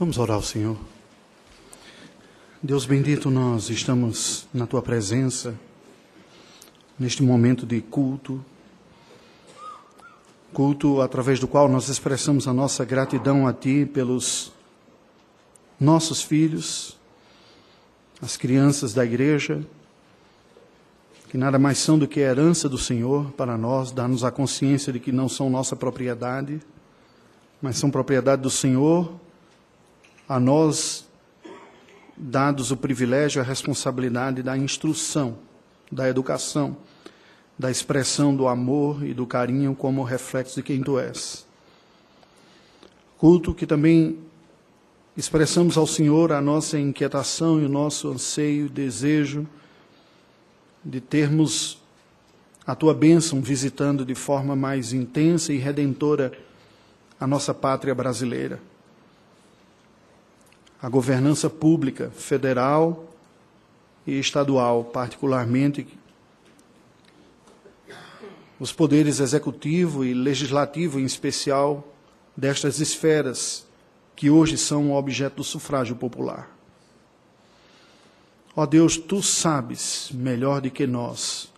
[0.00, 0.78] Vamos orar ao Senhor.
[2.62, 5.54] Deus bendito, nós estamos na tua presença,
[6.98, 8.42] neste momento de culto,
[10.54, 14.50] culto através do qual nós expressamos a nossa gratidão a Ti pelos
[15.78, 16.98] nossos filhos,
[18.22, 19.62] as crianças da igreja,
[21.28, 24.94] que nada mais são do que a herança do Senhor para nós, dar-nos a consciência
[24.94, 26.58] de que não são nossa propriedade,
[27.60, 29.20] mas são propriedade do Senhor,
[30.30, 31.08] a nós
[32.16, 35.36] dados o privilégio a responsabilidade da instrução,
[35.90, 36.76] da educação,
[37.58, 41.44] da expressão do amor e do carinho como reflexo de quem tu és.
[43.18, 44.20] Culto que também
[45.16, 49.48] expressamos ao Senhor a nossa inquietação e o nosso anseio e desejo
[50.84, 51.82] de termos
[52.64, 56.30] a tua bênção visitando de forma mais intensa e redentora
[57.18, 58.69] a nossa pátria brasileira
[60.82, 63.12] a governança pública federal
[64.06, 65.86] e estadual, particularmente
[68.58, 71.86] os poderes executivo e legislativo, em especial,
[72.36, 73.66] destas esferas
[74.14, 76.54] que hoje são objeto do sufrágio popular.
[78.54, 81.50] Ó Deus, tu sabes melhor do que nós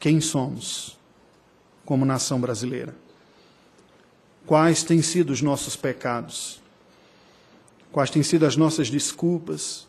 [0.00, 0.98] quem somos
[1.84, 2.96] como nação brasileira.
[4.44, 6.60] Quais têm sido os nossos pecados?
[7.94, 9.86] Quais têm sido as nossas desculpas.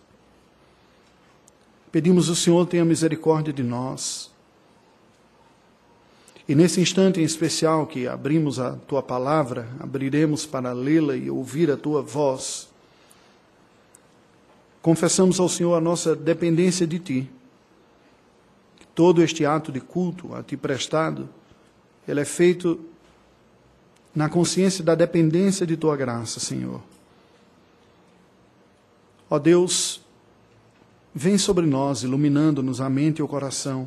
[1.92, 4.32] Pedimos o Senhor tenha misericórdia de nós.
[6.48, 11.72] E nesse instante em especial que abrimos a tua palavra, abriremos para lê-la e ouvir
[11.72, 12.70] a tua voz.
[14.84, 17.30] Confessamos ao Senhor a nossa dependência de ti.
[18.94, 21.28] Todo este ato de culto a ti prestado,
[22.08, 22.80] ele é feito
[24.14, 26.84] na consciência da dependência de tua graça, Senhor.
[29.36, 30.00] Ó Deus,
[31.14, 33.86] vem sobre nós, iluminando-nos a mente e o coração,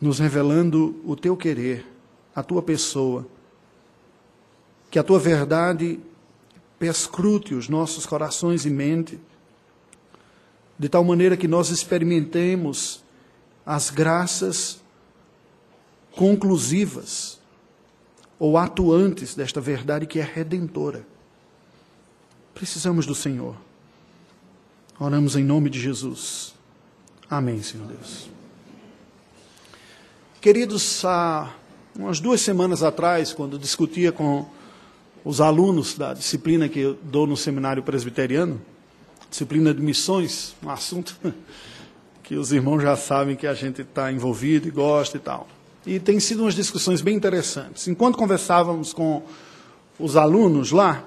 [0.00, 1.86] nos revelando o teu querer,
[2.34, 3.24] a tua pessoa.
[4.90, 6.00] Que a tua verdade
[6.76, 9.20] perscrute os nossos corações e mente,
[10.76, 13.00] de tal maneira que nós experimentemos
[13.64, 14.82] as graças
[16.16, 17.38] conclusivas
[18.40, 21.06] ou atuantes desta verdade que é redentora.
[22.54, 23.56] Precisamos do Senhor.
[24.98, 26.54] Oramos em nome de Jesus.
[27.28, 28.28] Amém, Senhor Deus.
[30.40, 31.54] Queridos, há
[31.96, 34.46] umas duas semanas atrás, quando discutia com
[35.24, 38.60] os alunos da disciplina que eu dou no seminário presbiteriano,
[39.28, 41.16] disciplina de missões, um assunto
[42.22, 45.48] que os irmãos já sabem que a gente está envolvido e gosta e tal.
[45.86, 47.88] E tem sido umas discussões bem interessantes.
[47.88, 49.22] Enquanto conversávamos com
[49.98, 51.04] os alunos lá,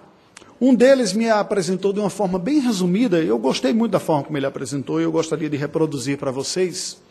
[0.66, 4.38] um deles me apresentou de uma forma bem resumida, eu gostei muito da forma como
[4.38, 7.02] ele apresentou, e eu gostaria de reproduzir para vocês.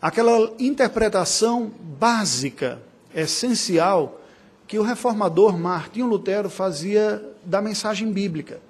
[0.00, 2.80] Aquela interpretação básica,
[3.12, 4.20] essencial,
[4.68, 8.60] que o reformador Martinho Lutero fazia da mensagem bíblica.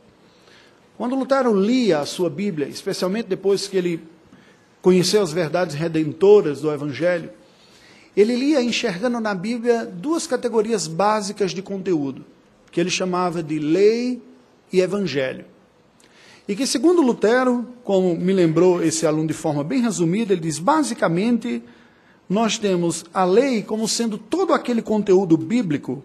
[0.97, 4.03] Quando Lutero lia a sua Bíblia, especialmente depois que ele
[4.81, 7.29] conheceu as verdades redentoras do Evangelho,
[8.17, 12.25] ele lia enxergando na Bíblia duas categorias básicas de conteúdo
[12.77, 14.23] que ele chamava de lei
[14.71, 15.47] e evangelho.
[16.47, 20.59] E que, segundo Lutero, como me lembrou esse aluno de forma bem resumida, ele diz:
[20.59, 21.63] basicamente,
[22.29, 26.05] nós temos a lei como sendo todo aquele conteúdo bíblico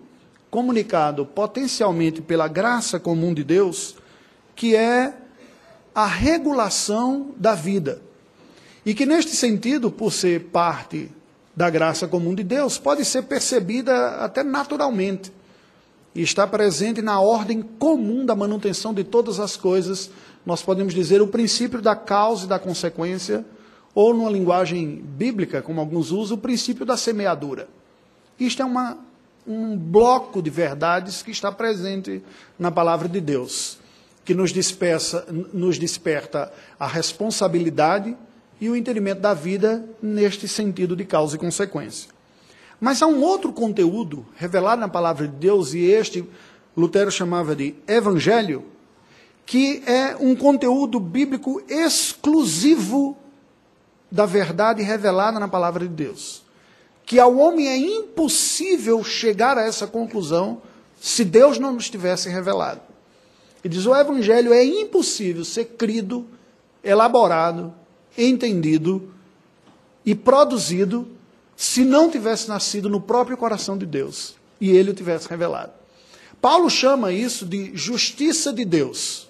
[0.49, 3.97] comunicado potencialmente pela graça comum de Deus,
[4.55, 5.13] que é
[5.93, 8.01] a regulação da vida.
[8.85, 11.11] E que, neste sentido, por ser parte
[11.53, 15.33] da graça comum de Deus, pode ser percebida até naturalmente
[16.13, 20.11] e está presente na ordem comum da manutenção de todas as coisas,
[20.45, 23.45] nós podemos dizer o princípio da causa e da consequência,
[23.93, 27.67] ou numa linguagem bíblica, como alguns usam, o princípio da semeadura.
[28.39, 28.97] Isto é uma,
[29.45, 32.23] um bloco de verdades que está presente
[32.57, 33.77] na palavra de Deus,
[34.25, 38.15] que nos, dispersa, nos desperta a responsabilidade
[38.59, 42.10] e o entendimento da vida neste sentido de causa e consequência.
[42.81, 46.27] Mas há um outro conteúdo revelado na palavra de Deus, e este
[46.75, 48.65] Lutero chamava de evangelho,
[49.45, 53.15] que é um conteúdo bíblico exclusivo
[54.09, 56.41] da verdade revelada na palavra de Deus.
[57.05, 60.59] Que ao homem é impossível chegar a essa conclusão
[60.99, 62.81] se Deus não nos tivesse revelado.
[63.63, 66.25] E diz: o evangelho é impossível ser crido,
[66.83, 67.71] elaborado,
[68.17, 69.11] entendido
[70.03, 71.07] e produzido
[71.61, 75.71] se não tivesse nascido no próprio coração de Deus e ele o tivesse revelado.
[76.41, 79.29] Paulo chama isso de justiça de Deus.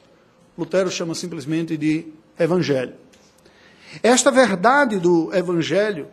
[0.58, 2.08] Lutero chama simplesmente de
[2.40, 2.94] evangelho.
[4.02, 6.08] Esta verdade do evangelho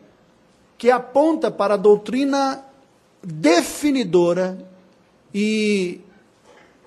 [0.76, 2.64] que aponta para a doutrina
[3.23, 4.59] definidora
[5.32, 6.00] e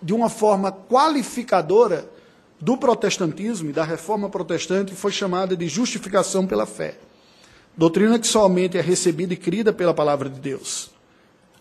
[0.01, 2.05] de uma forma qualificadora
[2.59, 6.97] do protestantismo e da reforma protestante foi chamada de justificação pela fé.
[7.75, 10.91] Doutrina que somente é recebida e crida pela palavra de Deus.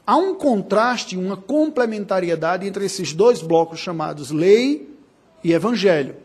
[0.06, 4.90] Há um contraste, uma complementariedade entre esses dois blocos chamados lei
[5.44, 6.16] e evangelho,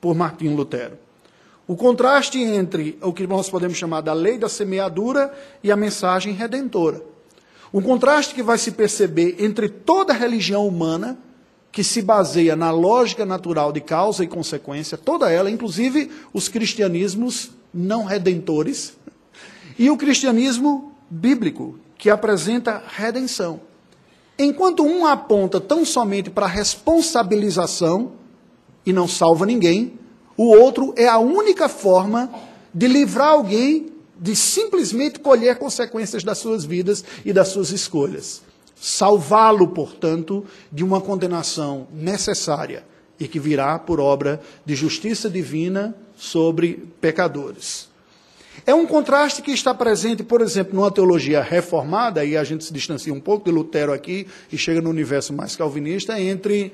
[0.00, 0.98] por Martinho Lutero.
[1.66, 5.32] O contraste entre o que nós podemos chamar da lei da semeadura
[5.62, 7.00] e a mensagem redentora.
[7.72, 11.16] O contraste que vai se perceber entre toda a religião humana,
[11.70, 17.52] que se baseia na lógica natural de causa e consequência, toda ela, inclusive os cristianismos
[17.72, 18.96] não redentores,
[19.80, 23.62] e o cristianismo bíblico, que apresenta redenção.
[24.38, 28.12] Enquanto um aponta tão somente para responsabilização
[28.84, 29.94] e não salva ninguém,
[30.36, 32.30] o outro é a única forma
[32.74, 33.86] de livrar alguém
[34.20, 38.42] de simplesmente colher consequências das suas vidas e das suas escolhas.
[38.78, 42.84] Salvá-lo, portanto, de uma condenação necessária
[43.18, 47.89] e que virá por obra de justiça divina sobre pecadores.
[48.66, 52.72] É um contraste que está presente, por exemplo, numa teologia reformada, e a gente se
[52.72, 56.72] distancia um pouco de Lutero aqui e chega no universo mais calvinista, entre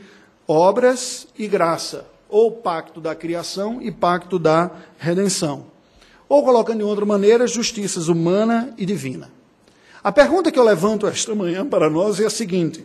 [0.48, 5.66] obras e graça, ou pacto da criação e pacto da redenção.
[6.28, 9.30] Ou, colocando de outra maneira, justiças humana e divina.
[10.02, 12.84] A pergunta que eu levanto esta manhã para nós é a seguinte: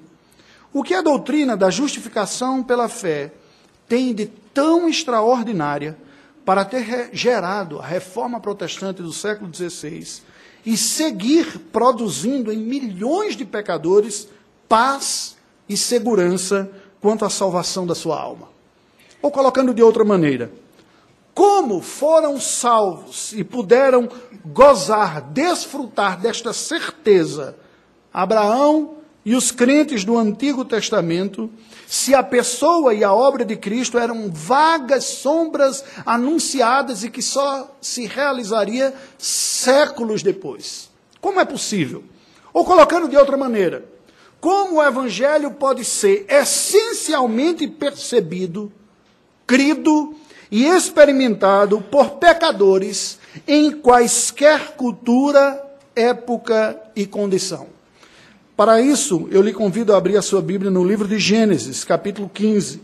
[0.72, 3.32] o que a doutrina da justificação pela fé
[3.88, 5.98] tem de tão extraordinária
[6.46, 10.22] para ter gerado a reforma protestante do século XVI
[10.66, 14.28] e seguir produzindo em milhões de pecadores
[14.68, 18.50] paz e segurança quanto à salvação da sua alma.
[19.22, 20.52] Ou colocando de outra maneira,
[21.34, 24.10] como foram salvos e puderam
[24.46, 27.56] gozar, desfrutar desta certeza
[28.14, 31.50] Abraão e os crentes do Antigo Testamento,
[31.88, 37.76] se a pessoa e a obra de Cristo eram vagas sombras anunciadas e que só
[37.80, 40.90] se realizaria séculos depois.
[41.20, 42.04] Como é possível?
[42.52, 43.86] Ou colocando de outra maneira,
[44.40, 48.72] como o evangelho pode ser essencialmente percebido,
[49.46, 50.16] crido
[50.50, 55.64] e experimentado por pecadores em quaisquer cultura,
[55.96, 57.71] época e condição?
[58.62, 62.30] Para isso, eu lhe convido a abrir a sua Bíblia no livro de Gênesis, capítulo
[62.32, 62.80] 15.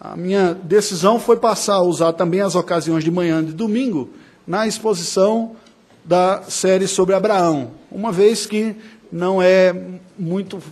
[0.00, 4.10] A minha decisão foi passar a usar também as ocasiões de manhã de domingo
[4.46, 5.56] na exposição
[6.04, 8.76] da série sobre Abraão, uma vez que
[9.10, 9.74] não é
[10.16, 10.62] muito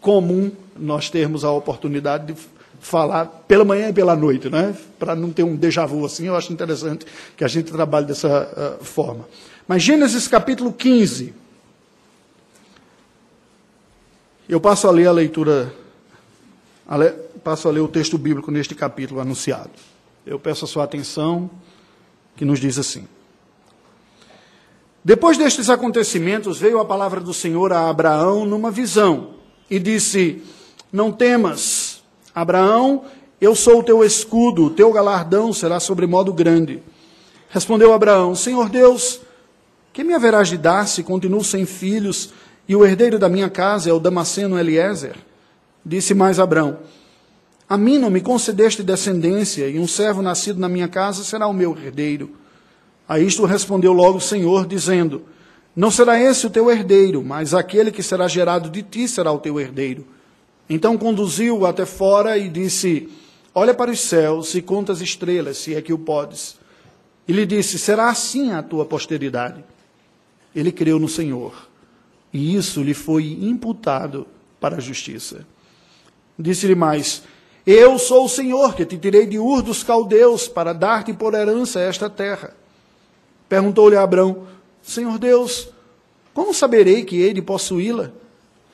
[0.00, 2.40] comum nós termos a oportunidade de
[2.80, 4.74] falar pela manhã e pela noite, né?
[4.98, 7.04] Para não ter um déjà vu assim, eu acho interessante
[7.36, 9.28] que a gente trabalhe dessa uh, forma.
[9.68, 11.43] Mas Gênesis capítulo 15,
[14.48, 15.74] eu passo a ler a leitura,
[16.86, 17.10] a le,
[17.42, 19.70] passo a ler o texto bíblico neste capítulo anunciado.
[20.26, 21.50] Eu peço a sua atenção,
[22.36, 23.06] que nos diz assim:
[25.04, 29.34] Depois destes acontecimentos, veio a palavra do Senhor a Abraão numa visão
[29.70, 30.42] e disse:
[30.92, 32.02] Não temas,
[32.34, 33.04] Abraão,
[33.40, 36.82] eu sou o teu escudo, o teu galardão será sobremodo grande.
[37.48, 39.20] Respondeu Abraão: Senhor Deus,
[39.92, 42.32] que me haverás de dar se continuo sem filhos?
[42.66, 45.16] E o herdeiro da minha casa é o Damasceno Eliezer.
[45.84, 46.78] Disse mais Abrão:
[47.68, 51.52] A mim não me concedeste descendência, e um servo nascido na minha casa será o
[51.52, 52.30] meu herdeiro.
[53.06, 55.24] A isto respondeu logo o Senhor, dizendo:
[55.76, 59.38] Não será esse o teu herdeiro, mas aquele que será gerado de ti será o
[59.38, 60.06] teu herdeiro.
[60.68, 63.10] Então conduziu-o até fora e disse:
[63.54, 66.56] Olha para os céus e conta as estrelas, se é que o podes.
[67.28, 69.62] E lhe disse: Será assim a tua posteridade.
[70.56, 71.73] Ele creu no Senhor
[72.34, 74.26] e isso lhe foi imputado
[74.60, 75.46] para a justiça.
[76.36, 77.22] Disse-lhe mais:
[77.64, 81.78] Eu sou o Senhor que te tirei de Ur dos caldeus para dar-te por herança
[81.78, 82.52] esta terra.
[83.48, 84.48] Perguntou-lhe Abrão:
[84.82, 85.68] Senhor Deus,
[86.34, 88.10] como saberei que hei de possuí-la?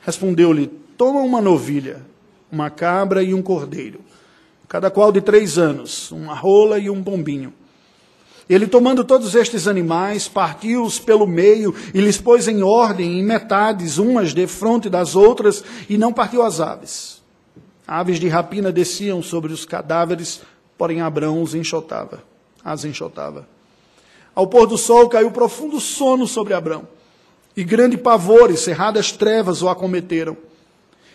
[0.01, 0.65] Respondeu-lhe:
[0.97, 2.03] Toma uma novilha,
[2.51, 4.01] uma cabra e um cordeiro,
[4.67, 7.53] cada qual de três anos, uma rola e um pombinho
[8.49, 13.97] ele, tomando todos estes animais, partiu-os pelo meio e lhes pôs em ordem, em metades,
[13.97, 17.21] umas defronte das outras, e não partiu as aves.
[17.87, 20.41] Aves de rapina desciam sobre os cadáveres,
[20.77, 22.23] porém Abrão os enxotava,
[22.63, 23.47] as enxotava.
[24.33, 26.87] Ao pôr do sol caiu profundo sono sobre Abrão,
[27.55, 30.37] e grande pavor e cerradas trevas o acometeram.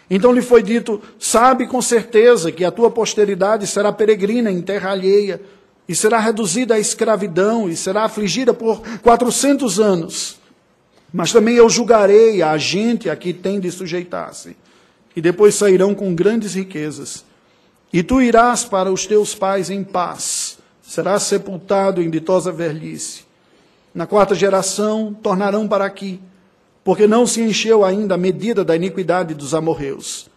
[0.08, 4.90] Então lhe foi dito: Sabe com certeza que a tua posteridade será peregrina em terra
[4.90, 5.40] alheia,
[5.88, 10.38] e será reduzida à escravidão, e será afligida por quatrocentos anos.
[11.12, 14.56] Mas também eu julgarei a gente a que tem de sujeitar-se,
[15.14, 17.24] e depois sairão com grandes riquezas.
[17.92, 23.24] E tu irás para os teus pais em paz, serás sepultado em ditosa velhice.
[23.94, 26.20] Na quarta geração tornarão para aqui
[26.86, 30.30] porque não se encheu ainda a medida da iniquidade dos amorreus.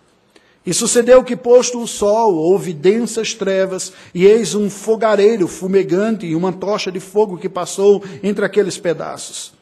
[0.65, 6.35] E sucedeu que, posto o sol, houve densas trevas, e eis um fogareiro fumegante e
[6.35, 9.53] uma tocha de fogo que passou entre aqueles pedaços.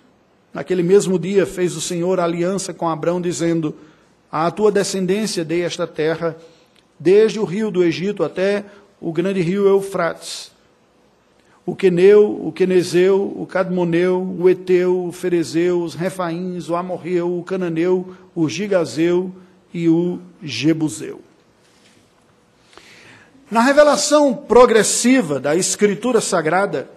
[0.54, 3.76] Naquele mesmo dia fez o Senhor aliança com Abrão, dizendo:
[4.32, 6.36] À tua descendência dei esta terra,
[7.00, 8.66] desde o rio do Egito até
[9.00, 10.52] o grande rio Eufrates
[11.68, 17.44] o Queneu, o Quenezeu, o Cadmoneu, o Eteu, o Ferezeu, os Refaíns, o Amorreu, o
[17.44, 19.34] Cananeu, o Gigazeu
[19.74, 21.22] e o Jebuseu.
[23.50, 26.90] Na revelação progressiva da Escritura Sagrada,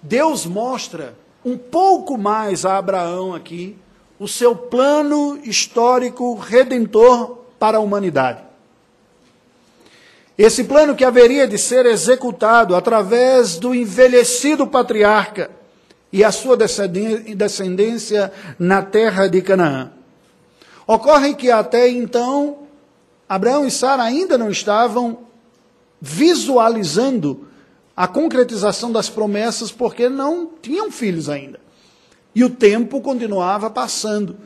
[0.00, 3.76] Deus mostra um pouco mais a Abraão aqui
[4.18, 8.42] o seu plano histórico redentor para a humanidade.
[10.36, 15.50] Esse plano que haveria de ser executado através do envelhecido patriarca
[16.12, 19.97] e a sua descendência na terra de Canaã.
[20.88, 22.60] Ocorre que até então,
[23.28, 25.18] Abraão e Sara ainda não estavam
[26.00, 27.46] visualizando
[27.94, 31.60] a concretização das promessas porque não tinham filhos ainda.
[32.34, 34.38] E o tempo continuava passando.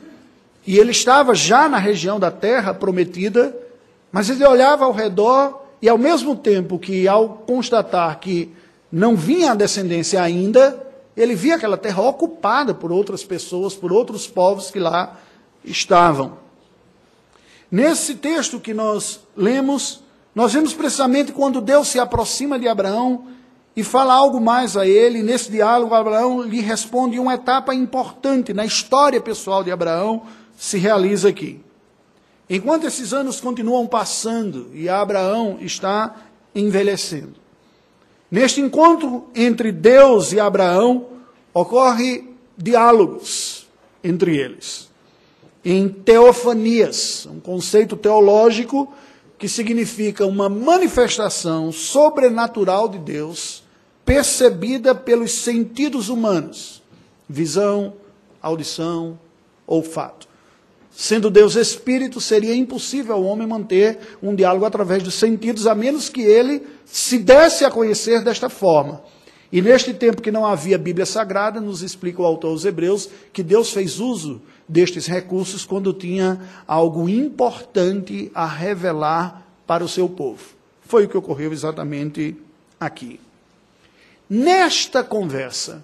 [0.67, 3.55] E ele estava já na região da terra prometida,
[4.11, 8.51] mas ele olhava ao redor e ao mesmo tempo que, ao constatar que
[8.91, 10.85] não vinha a descendência ainda,
[11.15, 15.17] ele via aquela terra ocupada por outras pessoas, por outros povos que lá
[15.63, 16.37] estavam.
[17.71, 20.03] Nesse texto que nós lemos,
[20.35, 23.27] nós vemos precisamente quando Deus se aproxima de Abraão
[23.75, 25.23] e fala algo mais a ele.
[25.23, 30.23] Nesse diálogo, Abraão lhe responde uma etapa importante na história pessoal de Abraão
[30.55, 31.59] se realiza aqui.
[32.49, 36.15] Enquanto esses anos continuam passando e Abraão está
[36.53, 37.35] envelhecendo.
[38.29, 41.07] Neste encontro entre Deus e Abraão,
[41.53, 43.67] ocorre diálogos
[44.03, 44.92] entre eles.
[45.65, 48.93] Em teofanias, um conceito teológico
[49.37, 53.63] que significa uma manifestação sobrenatural de Deus
[54.05, 56.83] percebida pelos sentidos humanos:
[57.29, 57.93] visão,
[58.41, 59.17] audição,
[59.65, 60.27] olfato.
[60.91, 66.07] Sendo Deus espírito, seria impossível ao homem manter um diálogo através dos sentidos, a menos
[66.07, 69.01] que ele se desse a conhecer desta forma.
[69.51, 73.41] E neste tempo que não havia Bíblia Sagrada, nos explica o autor aos Hebreus que
[73.41, 80.43] Deus fez uso destes recursos quando tinha algo importante a revelar para o seu povo.
[80.81, 82.35] Foi o que ocorreu exatamente
[82.79, 83.19] aqui.
[84.29, 85.83] Nesta conversa,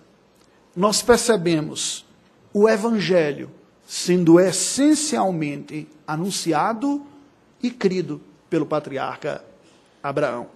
[0.75, 2.05] nós percebemos
[2.53, 3.49] o Evangelho
[3.87, 7.05] sendo essencialmente anunciado
[7.61, 9.43] e crido pelo patriarca
[10.01, 10.47] Abraão.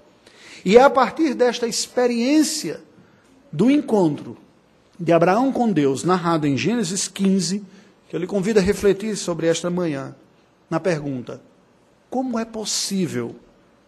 [0.63, 2.81] E é a partir desta experiência
[3.51, 4.37] do encontro
[4.99, 7.65] de Abraão com Deus, narrado em Gênesis 15, que
[8.13, 10.15] eu lhe convido a refletir sobre esta manhã,
[10.69, 11.41] na pergunta:
[12.11, 13.35] como é possível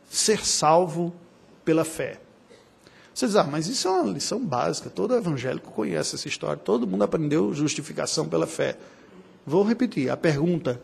[0.09, 1.13] ser salvo
[1.63, 2.19] pela fé?
[3.13, 6.87] Você diz, ah, mas isso é uma lição básica, todo evangélico conhece essa história, todo
[6.87, 8.77] mundo aprendeu justificação pela fé.
[9.45, 10.81] Vou repetir a pergunta: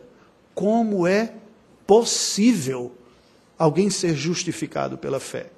[0.54, 1.34] como é
[1.84, 2.92] possível
[3.58, 5.50] alguém ser justificado pela fé?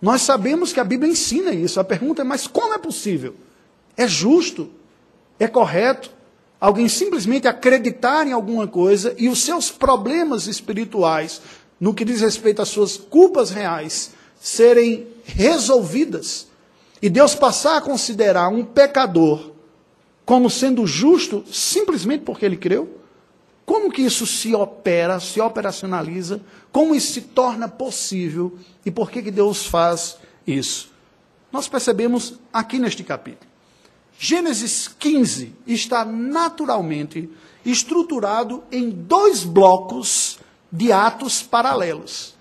[0.00, 1.80] Nós sabemos que a Bíblia ensina isso.
[1.80, 3.34] A pergunta é: mas como é possível?
[3.96, 4.70] É justo?
[5.40, 6.14] É correto?
[6.60, 11.40] Alguém simplesmente acreditar em alguma coisa e os seus problemas espirituais,
[11.78, 16.46] no que diz respeito às suas culpas reais, serem resolvidas
[17.00, 19.52] e Deus passar a considerar um pecador
[20.24, 23.00] como sendo justo simplesmente porque ele creu?
[23.64, 26.40] Como que isso se opera, se operacionaliza?
[26.72, 28.56] Como isso se torna possível?
[28.84, 30.90] E por que, que Deus faz isso?
[31.52, 33.45] Nós percebemos aqui neste capítulo.
[34.18, 37.28] Gênesis 15 está naturalmente
[37.64, 40.38] estruturado em dois blocos
[40.70, 42.34] de atos paralelos.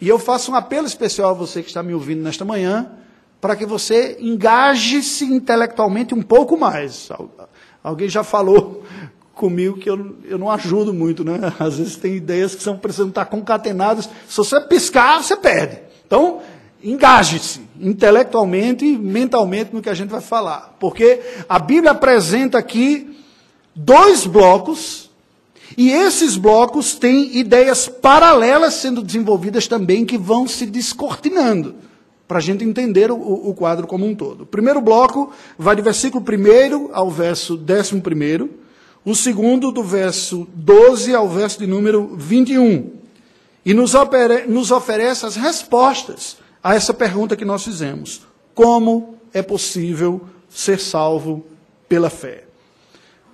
[0.00, 2.90] E eu faço um apelo especial a você que está me ouvindo nesta manhã,
[3.40, 7.08] para que você engaje-se intelectualmente um pouco mais.
[7.82, 8.84] Alguém já falou
[9.34, 11.52] comigo que eu, eu não ajudo muito, né?
[11.58, 14.08] Às vezes tem ideias que são precisam estar concatenadas.
[14.28, 15.80] Se você piscar, você perde.
[16.06, 16.40] Então,
[16.82, 20.76] engaje-se intelectualmente e mentalmente no que a gente vai falar.
[20.80, 23.16] Porque a Bíblia apresenta aqui
[23.74, 25.10] dois blocos
[25.76, 31.76] E esses blocos têm ideias paralelas sendo desenvolvidas também que vão se descortinando,
[32.28, 34.42] para a gente entender o, o, quadro como um todo.
[34.42, 38.50] O primeiro bloco vai do versículo 1 ao verso 11,
[39.04, 42.90] o segundo do verso 12 ao verso de número 21.
[43.64, 43.92] E nos,
[44.48, 48.22] nos oferece as respostas a essa pergunta que nós fizemos:
[48.54, 51.44] como é possível ser salvo
[51.88, 52.44] pela fé?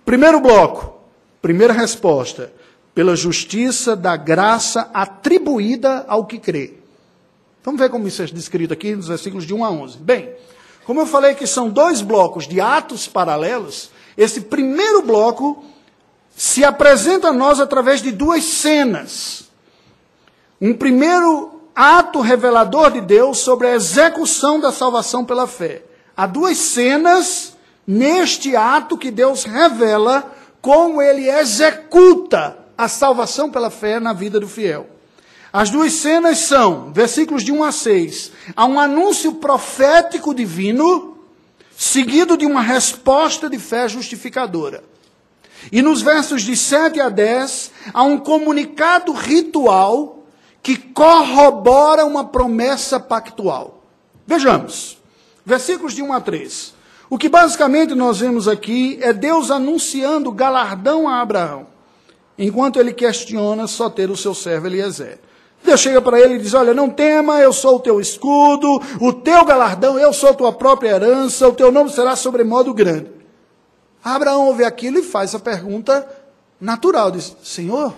[0.04, 1.00] Primeiro bloco,
[1.42, 2.52] primeira resposta:
[2.94, 6.74] pela justiça da graça atribuída ao que crê.
[7.62, 9.98] Vamos ver como isso é descrito aqui nos versículos de 1 a 11.
[9.98, 10.32] Bem,
[10.86, 15.62] como eu falei que são dois blocos de atos paralelos, esse primeiro bloco
[16.34, 19.50] se apresenta a nós através de duas cenas.
[20.60, 25.84] Um primeiro ato revelador de Deus sobre a execução da salvação pela fé.
[26.16, 27.56] Há duas cenas
[27.86, 34.48] neste ato que Deus revela como ele executa a salvação pela fé na vida do
[34.48, 34.88] fiel.
[35.52, 41.16] As duas cenas são, versículos de 1 a 6, há um anúncio profético divino,
[41.76, 44.82] seguido de uma resposta de fé justificadora.
[45.70, 50.17] E nos versos de 7 a 10, há um comunicado ritual
[50.68, 53.82] que corrobora uma promessa pactual.
[54.26, 54.98] Vejamos,
[55.42, 56.74] versículos de 1 a 3.
[57.08, 61.68] O que basicamente nós vemos aqui é Deus anunciando galardão a Abraão,
[62.36, 65.18] enquanto ele questiona só ter o seu servo Eliezer.
[65.64, 68.68] Deus chega para ele e diz: Olha, não tema, eu sou o teu escudo,
[69.00, 73.10] o teu galardão, eu sou a tua própria herança, o teu nome será sobremodo grande.
[74.04, 76.06] Abraão ouve aquilo e faz a pergunta
[76.60, 77.94] natural: diz, Senhor,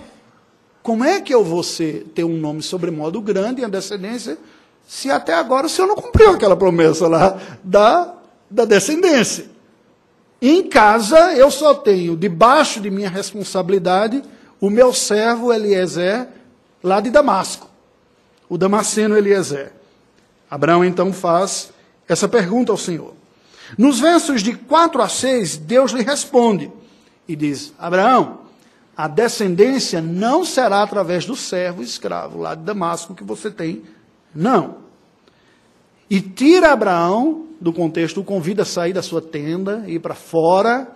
[0.82, 4.38] como é que eu vou ser, ter um nome sobremodo grande a descendência,
[4.86, 8.14] se até agora o Senhor não cumpriu aquela promessa lá da,
[8.50, 9.50] da descendência?
[10.40, 14.22] Em casa, eu só tenho, debaixo de minha responsabilidade,
[14.58, 16.28] o meu servo Eliezer,
[16.82, 17.68] lá de Damasco,
[18.48, 19.72] o Damasceno Eliezer.
[20.50, 21.72] Abraão então faz
[22.08, 23.14] essa pergunta ao Senhor.
[23.76, 26.72] Nos versos de 4 a 6, Deus lhe responde
[27.28, 28.40] e diz: Abraão,
[29.00, 33.82] a descendência não será através do servo escravo lá de Damasco que você tem,
[34.34, 34.76] não.
[36.10, 40.86] E tira Abraão do contexto, o convida a sair da sua tenda, ir para fora,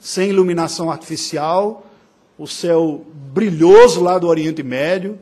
[0.00, 1.86] sem iluminação artificial,
[2.36, 5.16] o céu brilhoso lá do Oriente Médio,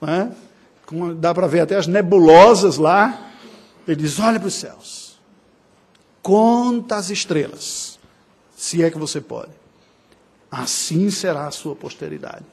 [0.00, 0.32] né?
[1.18, 3.30] dá para ver até as nebulosas lá.
[3.86, 5.20] Ele diz: olha para os céus,
[6.22, 7.98] conta as estrelas,
[8.56, 9.57] se é que você pode
[10.50, 12.44] assim será a sua posteridade.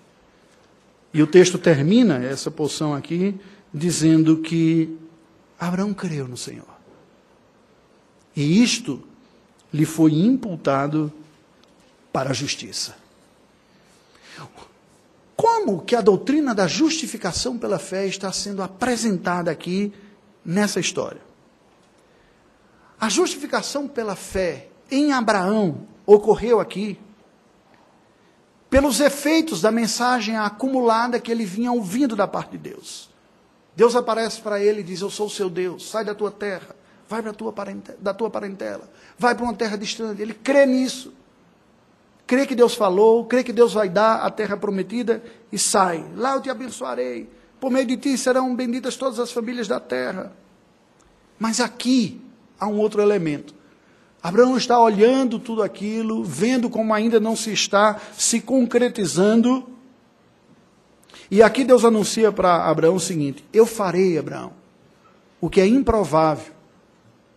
[1.14, 3.40] E o texto termina essa porção aqui
[3.74, 4.98] dizendo que
[5.60, 6.68] Abraão creu no Senhor.
[8.36, 9.02] E isto
[9.74, 11.12] lhe foi imputado
[12.12, 12.96] para a justiça.
[15.36, 19.94] Como que a doutrina da justificação pela fé está sendo apresentada aqui
[20.46, 21.22] nessa história?
[23.00, 26.98] A justificação pela fé em Abraão ocorreu aqui
[28.76, 33.10] pelos efeitos da mensagem acumulada que ele vinha ouvindo da parte de Deus.
[33.74, 36.76] Deus aparece para ele e diz: Eu sou o seu Deus, sai da tua terra,
[37.08, 37.54] vai para tua
[37.98, 40.22] da tua parentela, vai para uma terra distante.
[40.22, 41.14] Ele crê nisso.
[42.28, 46.06] Crê que Deus falou, crê que Deus vai dar a terra prometida e sai.
[46.14, 47.30] Lá eu te abençoarei.
[47.62, 50.34] Por meio de ti serão benditas todas as famílias da terra.
[51.40, 52.22] Mas aqui
[52.60, 53.55] há um outro elemento.
[54.26, 59.70] Abraão está olhando tudo aquilo, vendo como ainda não se está se concretizando.
[61.30, 64.52] E aqui Deus anuncia para Abraão o seguinte: Eu farei, Abraão,
[65.40, 66.52] o que é improvável,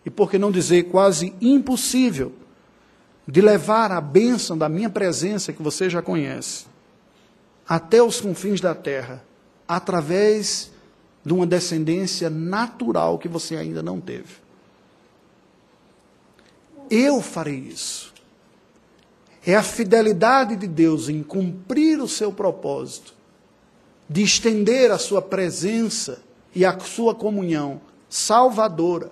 [0.03, 2.33] e por que não dizer quase impossível,
[3.27, 6.65] de levar a bênção da minha presença, que você já conhece,
[7.69, 9.23] até os confins da terra,
[9.69, 10.71] através
[11.23, 14.48] de uma descendência natural que você ainda não teve.
[16.91, 18.15] Eu farei isso.
[19.47, 23.15] É a fidelidade de Deus em cumprir o seu propósito,
[24.09, 26.21] de estender a sua presença
[26.55, 29.11] e a sua comunhão salvadora,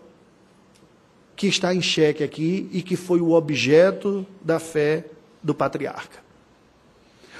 [1.34, 5.04] que está em xeque aqui e que foi o objeto da fé
[5.42, 6.18] do patriarca.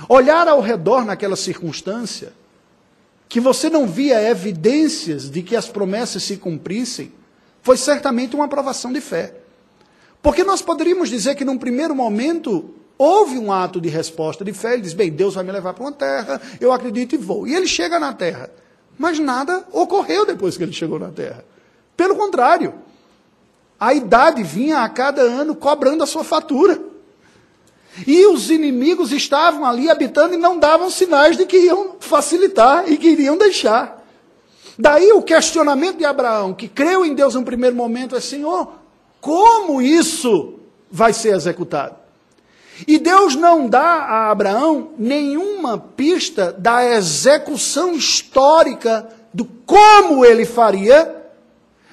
[0.09, 2.33] Olhar ao redor naquela circunstância,
[3.29, 7.13] que você não via evidências de que as promessas se cumprissem,
[7.63, 9.35] foi certamente uma aprovação de fé.
[10.27, 14.73] Porque nós poderíamos dizer que num primeiro momento houve um ato de resposta de fé,
[14.73, 17.47] ele diz: bem, Deus vai me levar para uma terra, eu acredito e vou.
[17.47, 18.51] E ele chega na terra.
[18.99, 21.45] Mas nada ocorreu depois que ele chegou na terra.
[21.97, 22.75] Pelo contrário,
[23.79, 26.83] a idade vinha a cada ano cobrando a sua fatura.
[28.05, 32.97] E os inimigos estavam ali habitando e não davam sinais de que iam facilitar e
[32.97, 34.05] que iriam deixar.
[34.77, 38.86] Daí o questionamento de Abraão, que creu em Deus no primeiro momento, é: Senhor,
[39.27, 40.55] como isso
[40.89, 41.97] vai ser executado?
[42.87, 51.13] E Deus não dá a Abraão nenhuma pista da execução histórica do como ele faria,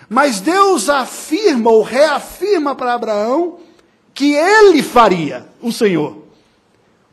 [0.08, 3.58] mas Deus afirma ou reafirma para Abraão
[4.14, 6.18] que ele faria, o Senhor.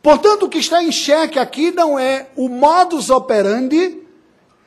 [0.02, 4.02] Portanto, o que está em xeque aqui não é o modus operandi,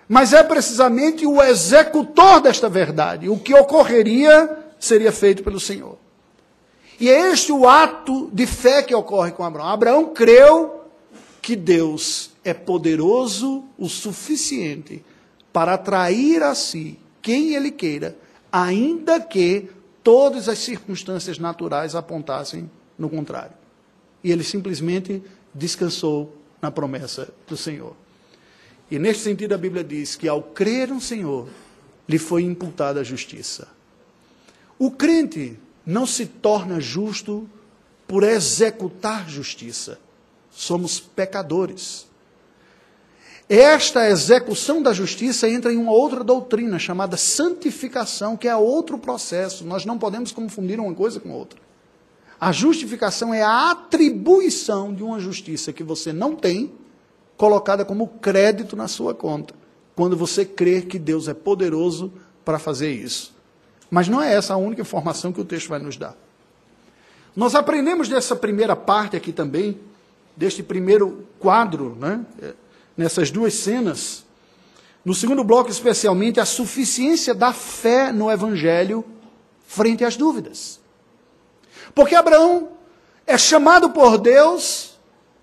[0.10, 3.30] mas é precisamente o executor desta verdade.
[3.30, 5.98] O que ocorreria seria feito pelo Senhor.
[7.00, 9.70] E é este o ato de fé que ocorre com Abraão.
[9.70, 10.84] Abraão creu
[11.42, 15.04] que Deus é poderoso o suficiente
[15.52, 18.18] para atrair a si quem ele queira,
[18.52, 19.70] ainda que
[20.04, 23.54] todas as circunstâncias naturais apontassem no contrário.
[24.24, 27.96] E ele simplesmente descansou na promessa do Senhor.
[28.92, 31.48] E neste sentido a Bíblia diz que ao crer no Senhor,
[32.08, 33.68] lhe foi imputada a justiça.
[34.84, 37.50] O crente não se torna justo
[38.06, 39.98] por executar justiça.
[40.52, 42.06] Somos pecadores.
[43.48, 49.64] Esta execução da justiça entra em uma outra doutrina chamada santificação, que é outro processo.
[49.64, 51.62] Nós não podemos confundir uma coisa com outra.
[52.38, 56.74] A justificação é a atribuição de uma justiça que você não tem,
[57.38, 59.56] colocada como crédito na sua conta,
[59.96, 62.12] quando você crê que Deus é poderoso
[62.44, 63.34] para fazer isso.
[63.94, 66.16] Mas não é essa a única informação que o texto vai nos dar.
[67.36, 69.80] Nós aprendemos dessa primeira parte aqui também,
[70.36, 72.26] deste primeiro quadro, né?
[72.98, 74.26] nessas duas cenas,
[75.06, 79.06] no segundo bloco especialmente, a suficiência da fé no Evangelho
[79.68, 80.80] frente às dúvidas.
[81.94, 82.70] Porque Abraão
[83.28, 84.98] é chamado por Deus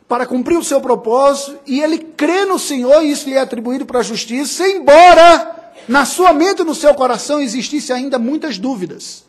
[0.09, 3.87] para cumprir o seu propósito e ele crê no Senhor e isso lhe é atribuído
[3.87, 5.60] para a justiça, embora
[5.91, 9.25] na sua mente e no seu coração existisse ainda muitas dúvidas.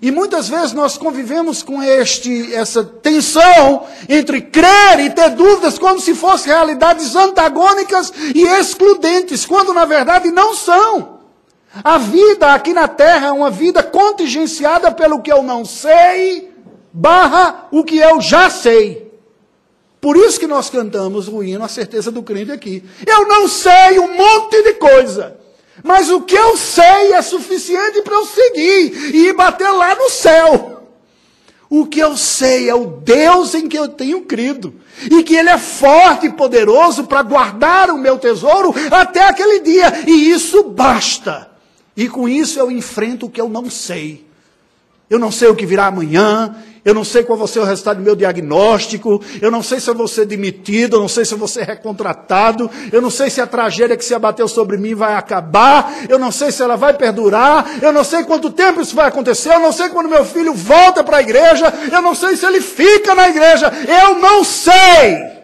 [0.00, 5.98] E muitas vezes nós convivemos com este, essa tensão entre crer e ter dúvidas como
[5.98, 11.18] se fossem realidades antagônicas e excludentes, quando na verdade não são.
[11.82, 16.54] A vida aqui na terra é uma vida contingenciada pelo que eu não sei,
[16.92, 19.07] barra o que eu já sei.
[20.00, 22.84] Por isso que nós cantamos o hino A Certeza do Crente aqui.
[23.06, 25.36] Eu não sei um monte de coisa.
[25.82, 30.86] Mas o que eu sei é suficiente para eu seguir e bater lá no céu.
[31.70, 34.74] O que eu sei é o Deus em que eu tenho crido.
[35.10, 40.04] E que Ele é forte e poderoso para guardar o meu tesouro até aquele dia.
[40.06, 41.50] E isso basta.
[41.96, 44.27] E com isso eu enfrento o que eu não sei.
[45.10, 47.96] Eu não sei o que virá amanhã, eu não sei qual vai ser o resultado
[47.96, 51.32] do meu diagnóstico, eu não sei se eu vou ser demitido, eu não sei se
[51.32, 54.94] eu vou ser recontratado, eu não sei se a tragédia que se abateu sobre mim
[54.94, 58.94] vai acabar, eu não sei se ela vai perdurar, eu não sei quanto tempo isso
[58.94, 62.36] vai acontecer, eu não sei quando meu filho volta para a igreja, eu não sei
[62.36, 65.38] se ele fica na igreja, eu não sei.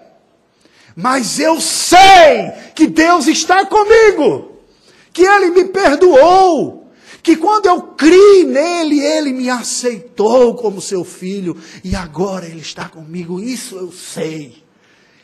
[0.97, 4.53] Mas eu sei que Deus está comigo,
[5.13, 6.84] que Ele me perdoou,
[7.25, 12.87] que quando eu criei nele, ele me aceitou como seu filho e agora ele está
[12.87, 13.41] comigo.
[13.41, 14.63] Isso eu sei.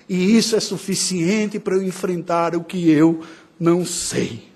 [0.09, 3.23] E isso é suficiente para eu enfrentar o que eu
[3.61, 4.51] não sei.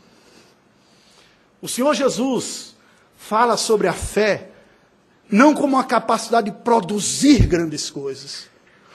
[1.60, 2.74] O Senhor Jesus
[3.14, 4.48] fala sobre a fé
[5.30, 8.46] não como a capacidade de produzir grandes coisas,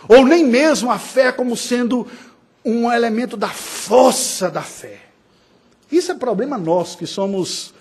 [0.07, 2.07] ou nem mesmo a fé como sendo
[2.65, 5.01] um elemento da força da fé.
[5.91, 7.73] Isso é problema nosso, que somos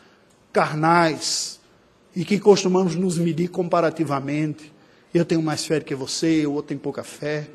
[0.59, 1.61] carnais
[2.17, 4.73] e que costumamos nos medir comparativamente.
[5.15, 7.49] Eu tenho mais fé do que você, o outro tem pouca fé.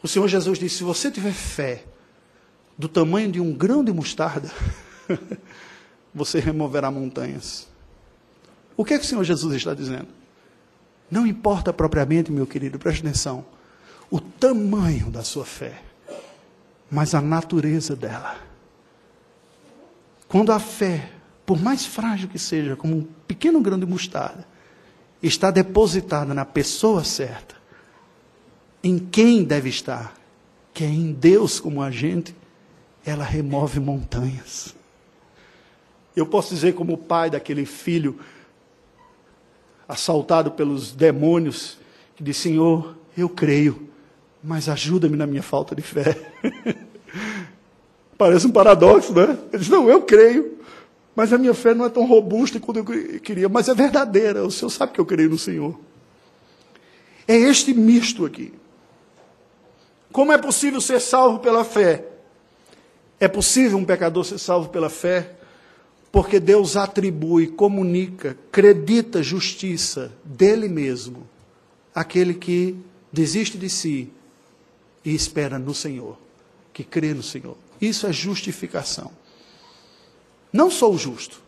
[0.00, 1.82] O Senhor Jesus disse: se você tiver fé
[2.78, 4.48] do tamanho de um grão de mostarda,
[6.14, 7.66] você removerá montanhas.
[8.76, 10.06] O que é que o Senhor Jesus está dizendo?
[11.10, 13.44] Não importa propriamente, meu querido, preste atenção,
[14.08, 15.82] o tamanho da sua fé,
[16.88, 18.36] mas a natureza dela.
[20.28, 21.10] Quando a fé
[21.46, 24.46] por mais frágil que seja, como um pequeno grão de mostarda,
[25.22, 27.54] está depositada na pessoa certa,
[28.82, 30.14] em quem deve estar,
[30.72, 32.34] que é em Deus como agente,
[33.04, 34.74] ela remove montanhas.
[36.16, 38.18] Eu posso dizer, como pai daquele filho
[39.88, 41.78] assaltado pelos demônios,
[42.16, 43.88] que diz: Senhor, eu creio,
[44.42, 46.16] mas ajuda-me na minha falta de fé.
[48.16, 49.38] Parece um paradoxo, né?
[49.52, 50.58] Ele diz: Não, eu creio,
[51.14, 54.44] mas a minha fé não é tão robusta quanto eu queria, mas é verdadeira.
[54.44, 55.78] O Senhor sabe que eu creio no Senhor.
[57.26, 58.52] É este misto aqui.
[60.12, 62.04] Como é possível ser salvo pela fé?
[63.18, 65.36] É possível um pecador ser salvo pela fé?
[66.10, 71.28] Porque Deus atribui, comunica, acredita justiça dele mesmo
[71.94, 72.76] àquele que
[73.12, 74.10] desiste de si
[75.04, 76.16] e espera no Senhor,
[76.72, 77.56] que crê no Senhor.
[77.80, 79.10] Isso é justificação.
[80.54, 81.42] Não sou justo,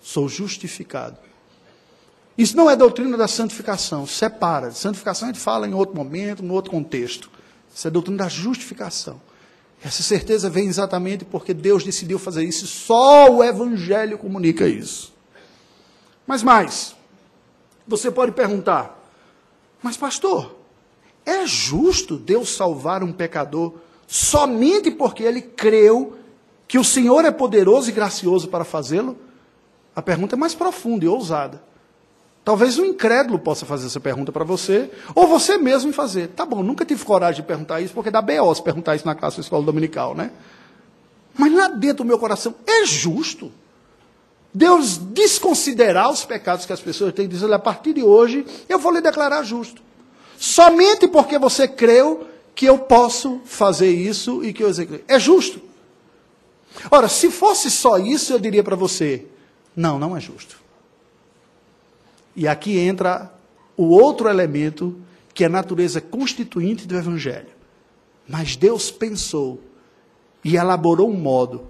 [0.00, 1.16] sou justificado.
[2.36, 4.72] Isso não é doutrina da santificação, separa.
[4.72, 7.30] Santificação a gente fala em outro momento, em outro contexto.
[7.72, 9.20] Isso é doutrina da justificação.
[9.80, 15.12] Essa certeza vem exatamente porque Deus decidiu fazer isso, só o Evangelho comunica isso.
[16.26, 16.96] Mas mais,
[17.86, 19.00] você pode perguntar,
[19.80, 20.56] mas pastor,
[21.24, 23.74] é justo Deus salvar um pecador
[24.08, 26.18] somente porque ele creu
[26.72, 29.14] que o Senhor é poderoso e gracioso para fazê-lo?
[29.94, 31.62] A pergunta é mais profunda e ousada.
[32.42, 36.28] Talvez um incrédulo possa fazer essa pergunta para você, ou você mesmo fazer.
[36.28, 38.54] Tá bom, nunca tive coragem de perguntar isso, porque dá B.O.
[38.54, 40.30] se perguntar isso na classe da escola dominical, né?
[41.36, 43.52] Mas lá dentro do meu coração, é justo
[44.54, 48.78] Deus desconsiderar os pecados que as pessoas têm e dizer, a partir de hoje, eu
[48.78, 49.82] vou lhe declarar justo.
[50.38, 55.04] Somente porque você creu que eu posso fazer isso e que eu executei.
[55.06, 55.70] É justo.
[56.90, 59.26] Ora, se fosse só isso, eu diria para você,
[59.74, 60.60] não, não é justo.
[62.34, 63.32] E aqui entra
[63.76, 64.98] o outro elemento
[65.34, 67.48] que é a natureza constituinte do Evangelho.
[68.28, 69.60] Mas Deus pensou
[70.44, 71.66] e elaborou um modo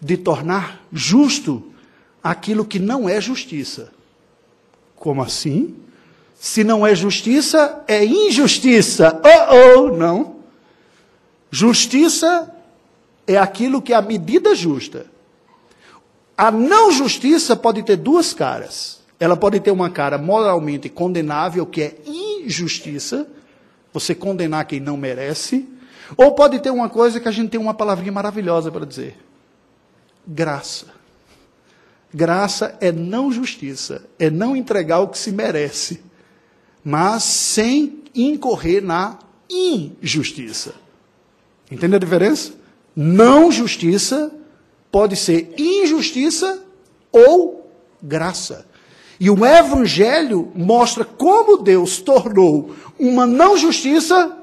[0.00, 1.72] de tornar justo
[2.22, 3.92] aquilo que não é justiça.
[4.94, 5.76] Como assim?
[6.34, 9.20] Se não é justiça, é injustiça.
[9.24, 10.36] Oh, oh, não.
[11.50, 12.52] Justiça
[13.26, 15.06] é aquilo que é a medida justa.
[16.36, 19.00] A não justiça pode ter duas caras.
[19.18, 23.26] Ela pode ter uma cara moralmente condenável, que é injustiça,
[23.92, 25.66] você condenar quem não merece,
[26.16, 29.16] ou pode ter uma coisa que a gente tem uma palavrinha maravilhosa para dizer:
[30.26, 30.94] graça.
[32.12, 36.02] Graça é não justiça, é não entregar o que se merece,
[36.84, 39.18] mas sem incorrer na
[39.50, 40.74] injustiça.
[41.70, 42.54] Entende a diferença?
[42.96, 44.32] Não justiça
[44.90, 46.64] pode ser injustiça
[47.12, 47.70] ou
[48.02, 48.66] graça.
[49.20, 54.36] E o Evangelho mostra como Deus tornou uma não justiça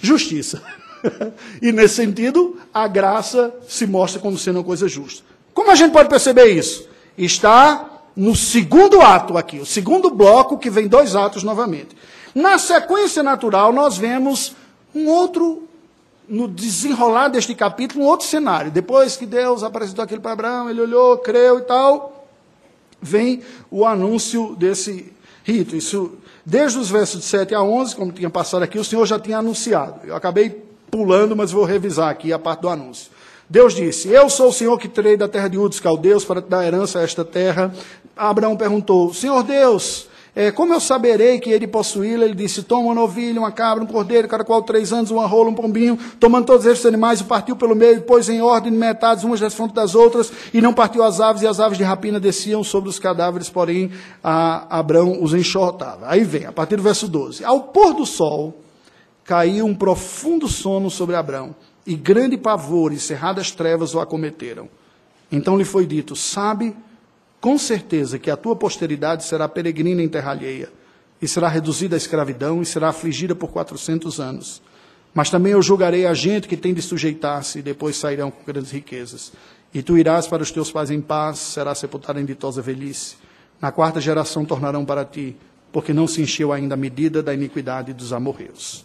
[0.00, 0.62] justiça.
[1.60, 5.22] e nesse sentido, a graça se mostra como sendo uma coisa justa.
[5.52, 6.88] Como a gente pode perceber isso?
[7.16, 11.96] Está no segundo ato aqui, o segundo bloco, que vem dois atos novamente.
[12.34, 14.54] Na sequência natural, nós vemos
[14.94, 15.68] um outro,
[16.30, 18.70] no desenrolar deste capítulo, um outro cenário.
[18.70, 22.20] Depois que Deus apresentou aquilo para Abraão, ele olhou, creu e tal
[23.00, 25.12] vem o anúncio desse
[25.44, 25.74] rito.
[25.74, 26.12] Isso,
[26.44, 29.38] desde os versos de 7 a 11, como tinha passado aqui, o Senhor já tinha
[29.38, 30.00] anunciado.
[30.04, 30.50] Eu acabei
[30.90, 33.10] pulando, mas vou revisar aqui a parte do anúncio.
[33.48, 36.64] Deus disse: Eu sou o Senhor que tirei da terra de Udos Caldeus para dar
[36.64, 37.74] herança a esta terra.
[38.16, 42.24] Abraão perguntou: Senhor Deus, é, como eu saberei que ele possuí-la?
[42.24, 45.50] Ele disse: Toma uma novilha, uma cabra, um cordeiro, cada qual três anos, uma rola,
[45.50, 45.98] um pombinho.
[46.20, 49.40] Tomando todos esses animais, e partiu pelo meio, e pôs em ordem de metades, umas
[49.40, 52.62] das frontes das outras, e não partiu as aves, e as aves de rapina desciam
[52.62, 53.90] sobre os cadáveres, porém
[54.22, 56.06] a Abraão os enxotava.
[56.08, 58.60] Aí vem, a partir do verso 12: Ao pôr do sol,
[59.24, 64.68] caiu um profundo sono sobre Abraão, e grande pavor e cerradas trevas o acometeram.
[65.32, 66.76] Então lhe foi dito: Sabe
[67.40, 70.70] com certeza que a tua posteridade será peregrina em terra alheia,
[71.22, 74.62] e será reduzida à escravidão, e será afligida por quatrocentos anos.
[75.12, 78.70] Mas também eu julgarei a gente que tem de sujeitar-se, e depois sairão com grandes
[78.70, 79.32] riquezas.
[79.72, 83.16] E tu irás para os teus pais em paz, será sepultada em ditosa velhice.
[83.60, 85.36] Na quarta geração tornarão para ti,
[85.72, 88.84] porque não se encheu ainda a medida da iniquidade dos amorreus.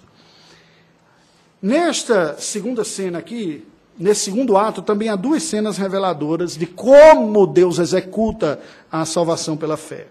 [1.61, 3.65] Nesta segunda cena aqui,
[3.97, 8.59] nesse segundo ato, também há duas cenas reveladoras de como Deus executa
[8.91, 10.07] a salvação pela fé.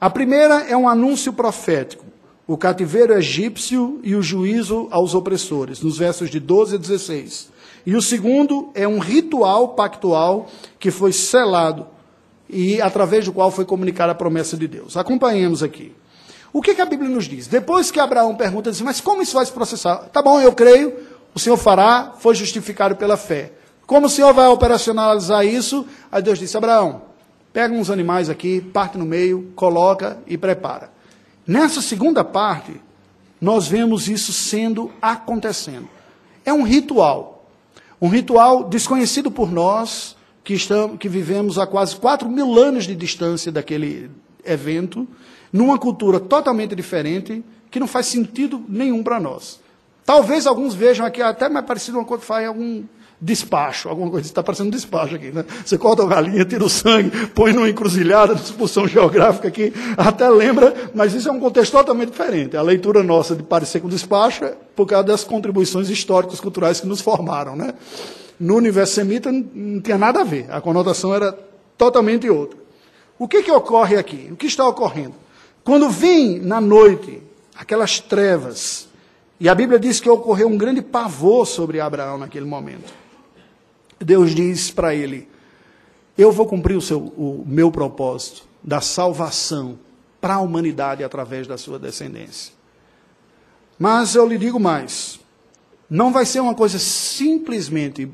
[0.00, 2.04] A primeira é um anúncio profético,
[2.46, 7.50] o cativeiro egípcio e o juízo aos opressores, nos versos de 12 a 16.
[7.84, 11.86] E o segundo é um ritual pactual que foi selado
[12.48, 14.96] e através do qual foi comunicada a promessa de Deus.
[14.96, 15.94] Acompanhemos aqui.
[16.52, 17.46] O que, que a Bíblia nos diz?
[17.46, 20.08] Depois que Abraão pergunta, diz, mas como isso vai se processar?
[20.12, 20.94] Tá bom, eu creio,
[21.38, 23.52] o Senhor fará, foi justificado pela fé.
[23.86, 25.86] Como o Senhor vai operacionalizar isso?
[26.10, 27.02] Aí Deus disse: Abraão,
[27.52, 30.90] pega uns animais aqui, parte no meio, coloca e prepara.
[31.46, 32.72] Nessa segunda parte,
[33.40, 35.88] nós vemos isso sendo acontecendo.
[36.44, 37.46] É um ritual.
[38.02, 42.96] Um ritual desconhecido por nós, que, estamos, que vivemos a quase 4 mil anos de
[42.96, 44.10] distância daquele
[44.44, 45.06] evento,
[45.52, 49.60] numa cultura totalmente diferente, que não faz sentido nenhum para nós.
[50.08, 52.82] Talvez alguns vejam aqui até mais parecido com faz algum
[53.20, 55.44] despacho, alguma coisa, está parecendo um despacho aqui, né?
[55.62, 60.74] Você corta a galinha, tira o sangue, põe numa encruzilhada, disposição geográfica aqui, até lembra,
[60.94, 62.56] mas isso é um contexto totalmente diferente.
[62.56, 66.86] A leitura nossa de parecer com despacho é por causa das contribuições históricas, culturais que
[66.86, 67.74] nos formaram, né?
[68.40, 71.38] No universo semita não tinha nada a ver, a conotação era
[71.76, 72.58] totalmente outra.
[73.18, 74.30] O que, que ocorre aqui?
[74.32, 75.16] O que está ocorrendo?
[75.62, 77.22] Quando vem na noite
[77.54, 78.87] aquelas trevas,
[79.40, 82.92] e a Bíblia diz que ocorreu um grande pavor sobre Abraão naquele momento.
[83.98, 85.28] Deus diz para ele:
[86.16, 89.78] Eu vou cumprir o, seu, o meu propósito da salvação
[90.20, 92.52] para a humanidade através da sua descendência.
[93.78, 95.20] Mas eu lhe digo mais:
[95.88, 98.10] não vai ser uma coisa simplesmente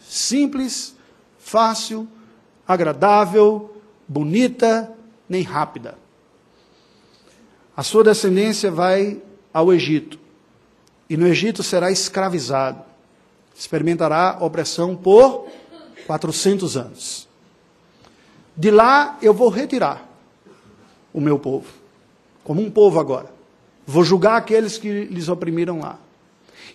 [0.00, 0.96] simples,
[1.38, 2.08] fácil,
[2.66, 4.92] agradável, bonita,
[5.28, 5.98] nem rápida.
[7.76, 9.20] A sua descendência vai
[9.52, 10.18] ao Egito.
[11.08, 12.88] E no Egito será escravizado
[13.58, 15.48] experimentará opressão por
[16.06, 17.28] 400 anos.
[18.56, 20.08] De lá eu vou retirar
[21.12, 21.66] o meu povo,
[22.44, 23.26] como um povo agora.
[23.84, 25.98] Vou julgar aqueles que lhes oprimiram lá.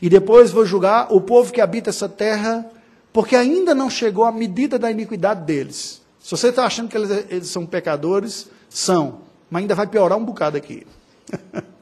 [0.02, 2.69] E depois vou julgar o povo que habita essa terra,
[3.13, 6.02] porque ainda não chegou a medida da iniquidade deles.
[6.19, 9.19] Se você está achando que eles, eles são pecadores, são,
[9.50, 10.86] mas ainda vai piorar um bocado aqui.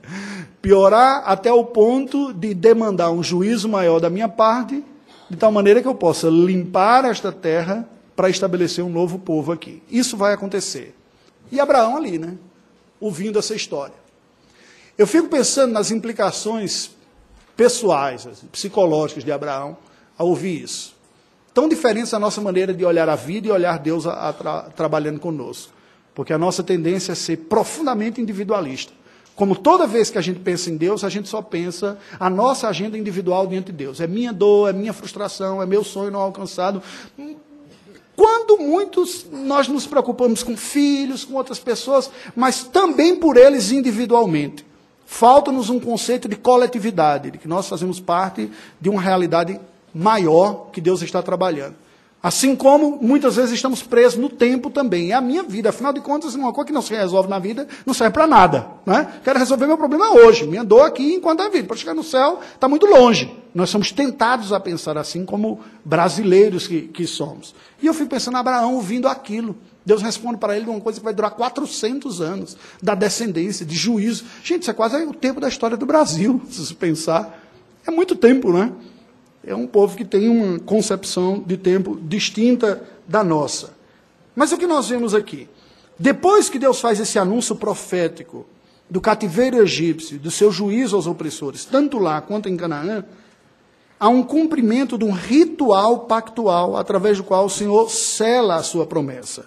[0.62, 4.84] piorar até o ponto de demandar um juízo maior da minha parte
[5.30, 9.82] de tal maneira que eu possa limpar esta terra para estabelecer um novo povo aqui.
[9.89, 10.93] Isso vai acontecer.
[11.52, 12.36] E Abraão ali, né?
[13.00, 13.95] Ouvindo essa história.
[14.97, 16.91] Eu fico pensando nas implicações
[17.56, 19.78] pessoais, assim, psicológicas de Abraão
[20.17, 20.95] ao ouvir isso.
[21.54, 24.62] Tão diferentes a nossa maneira de olhar a vida e olhar Deus a, a tra,
[24.76, 25.74] trabalhando conosco.
[26.13, 28.93] Porque a nossa tendência é ser profundamente individualista.
[29.35, 32.67] Como toda vez que a gente pensa em Deus, a gente só pensa a nossa
[32.67, 33.99] agenda individual diante de Deus.
[33.99, 36.81] É minha dor, é minha frustração, é meu sonho não alcançado.
[38.15, 44.65] Quando muitos nós nos preocupamos com filhos, com outras pessoas, mas também por eles individualmente.
[45.05, 49.59] Falta-nos um conceito de coletividade, de que nós fazemos parte de uma realidade
[49.93, 51.75] maior que Deus está trabalhando.
[52.23, 55.12] Assim como muitas vezes estamos presos no tempo também.
[55.12, 55.69] É a minha vida.
[55.69, 58.67] Afinal de contas, uma coisa que não se resolve na vida não serve para nada.
[58.86, 59.07] Né?
[59.23, 60.45] Quero resolver meu problema hoje.
[60.45, 61.67] Minha dor aqui enquanto é vida.
[61.67, 63.36] Para chegar no céu, está muito longe.
[63.55, 67.55] Nós somos tentados a pensar assim como brasileiros que, que somos.
[67.81, 69.55] E eu fico pensando, Abraão ouvindo aquilo.
[69.84, 74.25] Deus responde para ele uma coisa que vai durar 400 anos, da descendência, de juízo.
[74.43, 77.39] Gente, isso é quase o tempo da história do Brasil, se pensar.
[77.86, 78.71] É muito tempo, né?
[79.45, 83.73] É um povo que tem uma concepção de tempo distinta da nossa.
[84.36, 85.49] Mas o que nós vemos aqui?
[85.97, 88.45] Depois que Deus faz esse anúncio profético
[88.89, 93.04] do cativeiro egípcio, do seu juízo aos opressores, tanto lá quanto em Canaã,
[93.99, 98.86] há um cumprimento de um ritual pactual através do qual o Senhor sela a sua
[98.86, 99.45] promessa.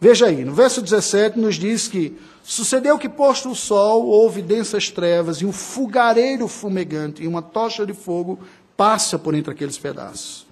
[0.00, 4.90] Veja aí, no verso 17 nos diz que sucedeu que posto o sol, houve densas
[4.90, 8.40] trevas e um fogareiro fumegante e uma tocha de fogo
[8.82, 10.44] passa por entre aqueles pedaços.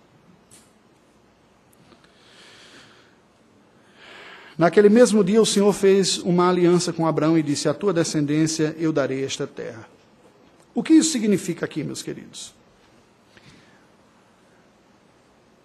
[4.56, 8.76] Naquele mesmo dia, o Senhor fez uma aliança com Abraão e disse: A tua descendência
[8.78, 9.84] eu darei esta terra.
[10.72, 12.54] O que isso significa aqui, meus queridos?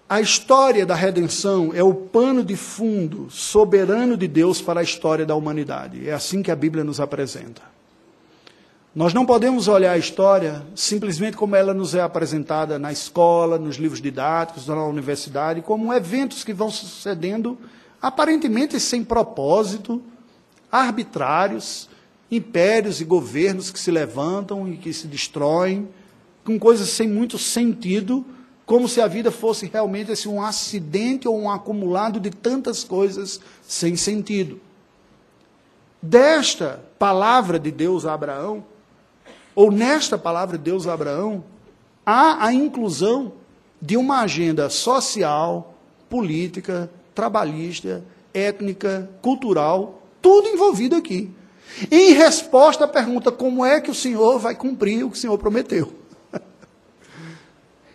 [0.09, 5.23] A história da redenção é o pano de fundo soberano de Deus para a história
[5.23, 6.09] da humanidade.
[6.09, 7.74] É assim que a Bíblia nos apresenta.
[8.95, 13.75] Nós não podemos olhar a história simplesmente como ela nos é apresentada na escola, nos
[13.75, 17.57] livros didáticos, na universidade, como eventos que vão sucedendo
[18.01, 20.01] aparentemente sem propósito,
[20.71, 21.89] arbitrários,
[22.31, 25.89] impérios e governos que se levantam e que se destroem,
[26.45, 28.23] com coisas sem muito sentido,
[28.65, 33.41] como se a vida fosse realmente assim, um acidente ou um acumulado de tantas coisas
[33.61, 34.57] sem sentido.
[36.01, 38.63] Desta palavra de Deus a Abraão,
[39.55, 41.43] ou nesta palavra de Deus a Abraão,
[42.05, 43.33] há a inclusão
[43.81, 45.75] de uma agenda social,
[46.09, 48.03] política, trabalhista,
[48.33, 51.31] étnica, cultural, tudo envolvido aqui.
[51.89, 55.37] Em resposta à pergunta como é que o Senhor vai cumprir o que o Senhor
[55.37, 55.91] prometeu.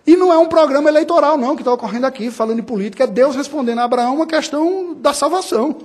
[0.06, 3.06] E não é um programa eleitoral, não, que está ocorrendo aqui, falando de política, é
[3.06, 5.76] Deus respondendo a Abraão uma questão da salvação.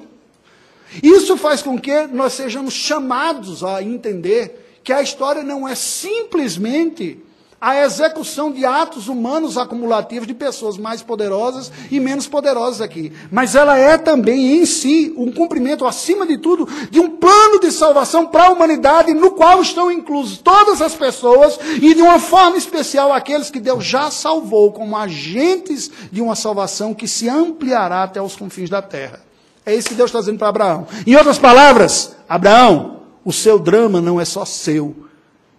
[1.04, 7.20] Isso faz com que nós sejamos chamados a entender que a história não é simplesmente
[7.60, 13.12] a execução de atos humanos acumulativos de pessoas mais poderosas e menos poderosas aqui.
[13.32, 17.72] Mas ela é também em si um cumprimento, acima de tudo, de um plano de
[17.72, 22.56] salvação para a humanidade, no qual estão inclusos todas as pessoas e de uma forma
[22.56, 28.22] especial aqueles que Deus já salvou como agentes de uma salvação que se ampliará até
[28.22, 29.20] os confins da terra.
[29.66, 30.88] É isso que Deus está dizendo para Abraão.
[31.08, 32.96] Em outras palavras, Abraão,
[33.26, 34.96] o seu drama não é só seu.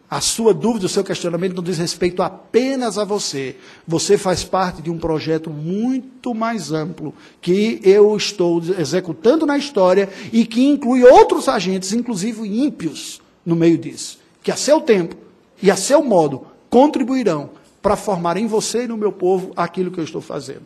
[0.08, 3.56] A sua dúvida, o seu questionamento não diz respeito apenas a você.
[3.84, 10.08] Você faz parte de um projeto muito mais amplo que eu estou executando na história
[10.32, 15.16] e que inclui outros agentes, inclusive ímpios, no meio disso, que a seu tempo
[15.60, 17.50] e a seu modo contribuirão
[17.82, 20.62] para formar em você e no meu povo aquilo que eu estou fazendo.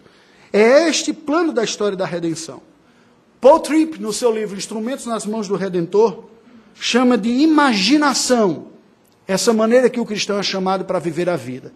[0.53, 2.61] É este plano da história da redenção.
[3.41, 6.30] Paul Tripp, no seu livro Instrumentos nas Mãos do Redentor,
[6.75, 8.69] chama de imaginação
[9.27, 11.73] essa maneira que o cristão é chamado para viver a vida,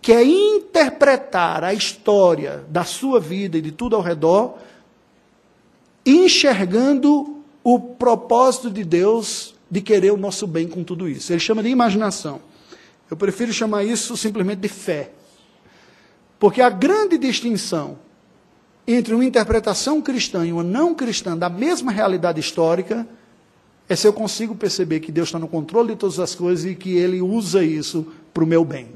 [0.00, 4.56] que é interpretar a história da sua vida e de tudo ao redor,
[6.04, 11.32] enxergando o propósito de Deus de querer o nosso bem com tudo isso.
[11.32, 12.40] Ele chama de imaginação.
[13.10, 15.10] Eu prefiro chamar isso simplesmente de fé.
[16.38, 17.98] Porque a grande distinção
[18.86, 23.06] entre uma interpretação cristã e uma não cristã da mesma realidade histórica
[23.88, 26.74] é se eu consigo perceber que Deus está no controle de todas as coisas e
[26.74, 28.88] que Ele usa isso para o meu bem.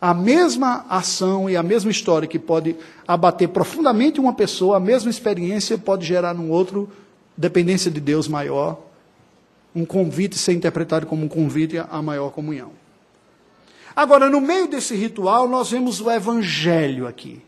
[0.00, 2.76] A mesma ação e a mesma história que pode
[3.06, 6.88] abater profundamente uma pessoa, a mesma experiência pode gerar num outro
[7.36, 8.78] dependência de Deus maior,
[9.74, 12.72] um convite ser interpretado como um convite à maior comunhão.
[13.94, 17.42] Agora, no meio desse ritual, nós vemos o evangelho aqui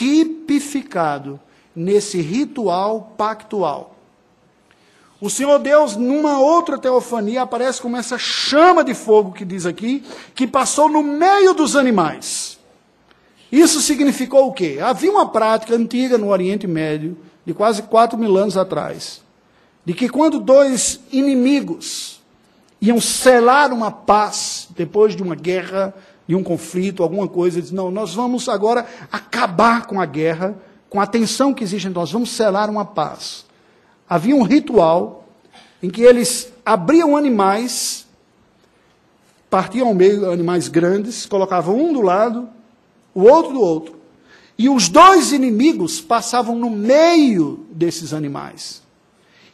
[0.00, 1.38] tipificado
[1.76, 3.99] nesse ritual pactual.
[5.20, 10.02] O Senhor Deus, numa outra teofania, aparece como essa chama de fogo que diz aqui,
[10.34, 12.58] que passou no meio dos animais.
[13.52, 14.78] Isso significou o quê?
[14.82, 19.20] Havia uma prática antiga no Oriente Médio, de quase 4 mil anos atrás,
[19.84, 22.22] de que quando dois inimigos
[22.80, 25.92] iam selar uma paz depois de uma guerra,
[26.26, 30.56] de um conflito, alguma coisa, eles não, nós vamos agora acabar com a guerra,
[30.88, 33.49] com a tensão que existe nós, vamos selar uma paz.
[34.10, 35.28] Havia um ritual
[35.80, 38.04] em que eles abriam animais,
[39.48, 42.48] partiam ao meio animais grandes, colocavam um do lado,
[43.14, 44.00] o outro do outro,
[44.58, 48.82] e os dois inimigos passavam no meio desses animais.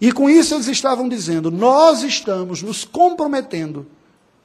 [0.01, 3.87] E com isso eles estavam dizendo: nós estamos nos comprometendo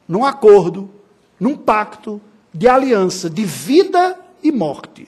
[0.08, 0.90] num acordo
[1.42, 2.22] num pacto
[2.54, 5.08] de aliança de vida e morte,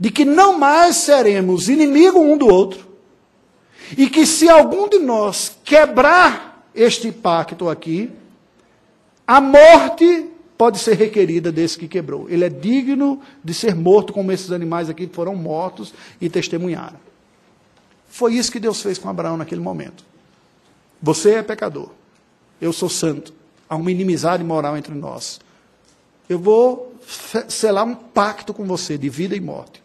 [0.00, 2.91] de que não mais seremos inimigo um do outro,
[3.96, 8.10] e que se algum de nós quebrar este pacto aqui,
[9.26, 12.28] a morte pode ser requerida desse que quebrou.
[12.28, 17.00] Ele é digno de ser morto, como esses animais aqui foram mortos e testemunharam.
[18.08, 20.04] Foi isso que Deus fez com Abraão naquele momento.
[21.00, 21.90] Você é pecador,
[22.60, 23.32] eu sou santo
[23.72, 25.40] há uma inimizade moral entre nós.
[26.28, 26.94] Eu vou
[27.48, 29.82] selar um pacto com você de vida e morte.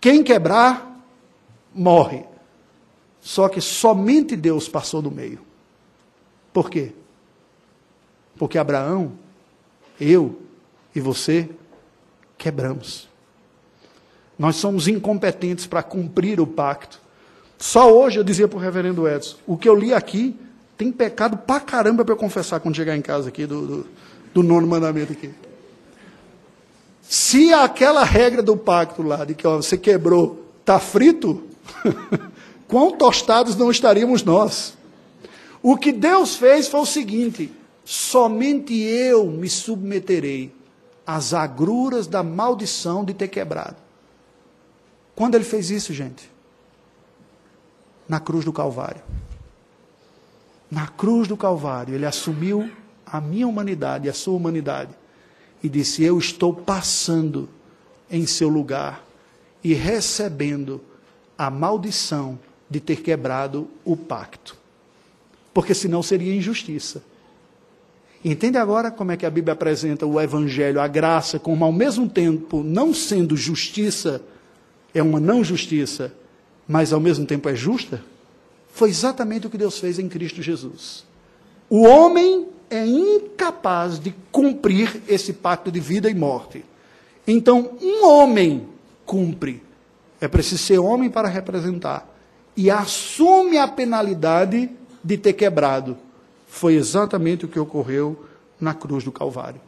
[0.00, 1.04] Quem quebrar,
[1.74, 2.24] morre.
[3.20, 5.40] Só que somente Deus passou do meio.
[6.52, 6.92] Por quê?
[8.36, 9.12] Porque Abraão,
[10.00, 10.40] eu
[10.94, 11.48] e você
[12.38, 13.08] quebramos.
[14.38, 16.98] Nós somos incompetentes para cumprir o pacto.
[17.58, 20.34] Só hoje eu dizia para o reverendo Edson: o que eu li aqui
[20.78, 23.86] tem pecado pra caramba para eu confessar quando chegar em casa aqui do, do,
[24.32, 25.30] do nono mandamento aqui.
[27.02, 31.42] Se aquela regra do pacto lá, de que ó, você quebrou, está frito,
[32.70, 34.78] quão tostados não estaríamos nós?
[35.60, 37.52] O que Deus fez foi o seguinte:
[37.84, 40.54] somente eu me submeterei
[41.04, 43.76] às agruras da maldição de ter quebrado.
[45.14, 46.30] Quando ele fez isso, gente?
[48.08, 49.02] Na cruz do Calvário.
[50.70, 52.70] Na cruz do Calvário, ele assumiu
[53.04, 54.94] a minha humanidade, a sua humanidade,
[55.62, 57.48] e disse: Eu estou passando
[58.08, 59.04] em seu lugar
[59.62, 60.80] e recebendo
[61.36, 62.38] a maldição
[62.70, 64.56] de ter quebrado o pacto.
[65.52, 67.02] Porque senão seria injustiça.
[68.24, 72.08] Entende agora como é que a Bíblia apresenta o Evangelho, a graça, como ao mesmo
[72.08, 74.22] tempo não sendo justiça,
[74.94, 76.12] é uma não justiça,
[76.68, 78.02] mas ao mesmo tempo é justa?
[78.72, 81.04] Foi exatamente o que Deus fez em Cristo Jesus.
[81.68, 86.64] O homem é incapaz de cumprir esse pacto de vida e morte.
[87.26, 88.68] Então, um homem
[89.06, 89.62] cumpre.
[90.20, 92.09] É preciso ser homem para representar.
[92.60, 94.68] E assume a penalidade
[95.02, 95.96] de ter quebrado.
[96.46, 98.26] Foi exatamente o que ocorreu
[98.60, 99.62] na cruz do Calvário.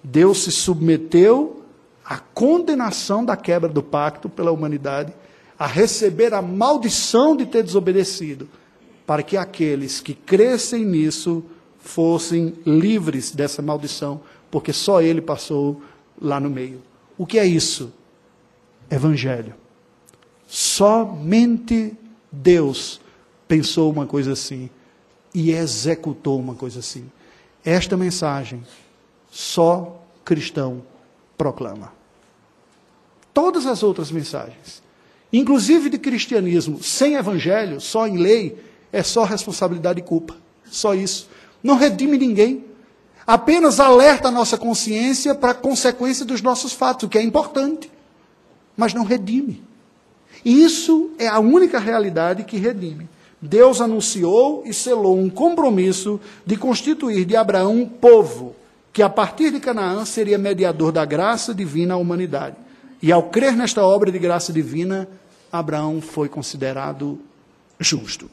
[0.00, 1.64] Deus se submeteu
[2.04, 5.12] à condenação da quebra do pacto pela humanidade,
[5.58, 8.48] a receber a maldição de ter desobedecido,
[9.04, 11.42] para que aqueles que crescem nisso
[11.80, 14.20] fossem livres dessa maldição,
[14.52, 15.82] porque só ele passou
[16.22, 16.80] lá no meio.
[17.18, 17.92] O que é isso?
[18.88, 19.52] Evangelho.
[20.46, 21.96] Somente
[22.30, 23.00] Deus
[23.48, 24.70] pensou uma coisa assim
[25.34, 27.10] e executou uma coisa assim.
[27.64, 28.62] Esta mensagem
[29.30, 30.82] só cristão
[31.36, 31.92] proclama.
[33.32, 34.82] Todas as outras mensagens,
[35.32, 38.62] inclusive de cristianismo sem evangelho, só em lei,
[38.92, 40.36] é só responsabilidade e culpa.
[40.64, 41.28] Só isso.
[41.62, 42.64] Não redime ninguém.
[43.26, 47.90] Apenas alerta a nossa consciência para a consequência dos nossos fatos, o que é importante.
[48.76, 49.62] Mas não redime.
[50.44, 53.08] Isso é a única realidade que redime.
[53.40, 58.54] Deus anunciou e selou um compromisso de constituir de Abraão um povo
[58.92, 62.56] que, a partir de Canaã, seria mediador da graça divina à humanidade.
[63.02, 65.08] E ao crer nesta obra de graça divina,
[65.50, 67.18] Abraão foi considerado
[67.78, 68.30] justo.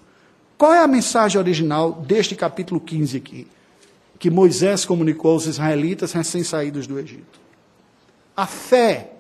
[0.58, 3.48] Qual é a mensagem original deste capítulo 15 aqui?
[4.20, 7.40] Que Moisés comunicou aos israelitas recém-saídos do Egito.
[8.36, 9.12] A fé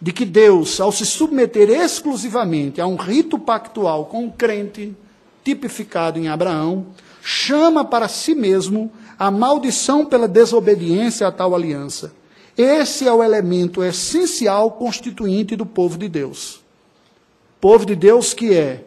[0.00, 4.94] de que Deus, ao se submeter exclusivamente a um rito pactual com o crente,
[5.44, 6.86] tipificado em Abraão,
[7.22, 12.12] chama para si mesmo a maldição pela desobediência a tal aliança.
[12.56, 16.60] Esse é o elemento essencial constituinte do povo de Deus.
[17.60, 18.84] Povo de Deus que é,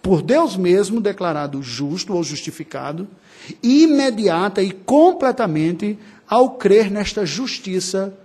[0.00, 3.08] por Deus mesmo, declarado justo ou justificado,
[3.62, 5.98] imediata e completamente
[6.28, 8.16] ao crer nesta justiça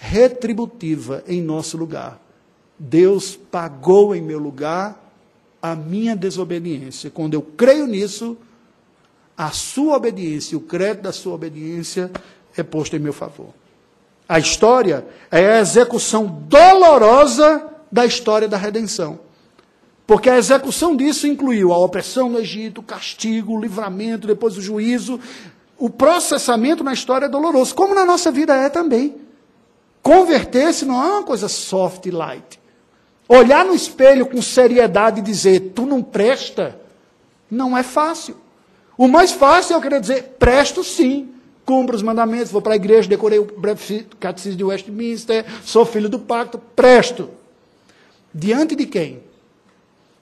[0.00, 2.18] retributiva em nosso lugar.
[2.78, 4.98] Deus pagou em meu lugar
[5.60, 7.10] a minha desobediência.
[7.10, 8.34] Quando eu creio nisso,
[9.36, 12.10] a sua obediência, o crédito da sua obediência
[12.56, 13.50] é posto em meu favor.
[14.26, 19.20] A história é a execução dolorosa da história da redenção.
[20.06, 24.62] Porque a execução disso incluiu a opressão no Egito, o castigo, o livramento, depois o
[24.62, 25.20] juízo.
[25.76, 29.28] O processamento na história é doloroso, como na nossa vida é também.
[30.10, 32.58] Converter-se não é uma coisa soft e light.
[33.28, 36.80] Olhar no espelho com seriedade e dizer, tu não presta,
[37.48, 38.36] não é fácil.
[38.98, 41.28] O mais fácil é eu querer dizer, presto sim,
[41.64, 43.46] cumpro os mandamentos, vou para a igreja, decorei o
[44.18, 47.30] catecismo de Westminster, sou filho do pacto, presto.
[48.34, 49.22] Diante de quem?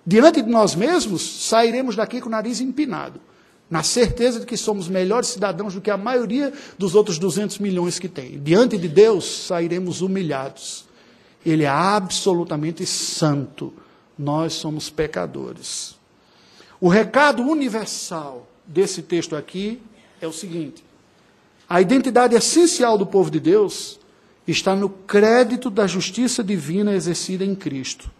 [0.06, 3.18] Diante de nós mesmos, sairemos daqui com o nariz empinado,
[3.70, 7.98] na certeza de que somos melhores cidadãos do que a maioria dos outros 200 milhões
[7.98, 8.38] que tem.
[8.38, 10.88] Diante de Deus, sairemos humilhados
[11.44, 13.72] ele é absolutamente santo.
[14.18, 15.96] Nós somos pecadores.
[16.80, 19.80] O recado universal desse texto aqui
[20.20, 20.84] é o seguinte:
[21.68, 23.98] a identidade essencial do povo de Deus
[24.46, 28.10] está no crédito da justiça divina exercida em Cristo.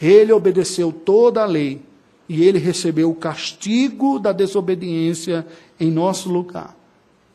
[0.00, 1.82] Ele obedeceu toda a lei
[2.28, 5.46] e ele recebeu o castigo da desobediência
[5.78, 6.76] em nosso lugar.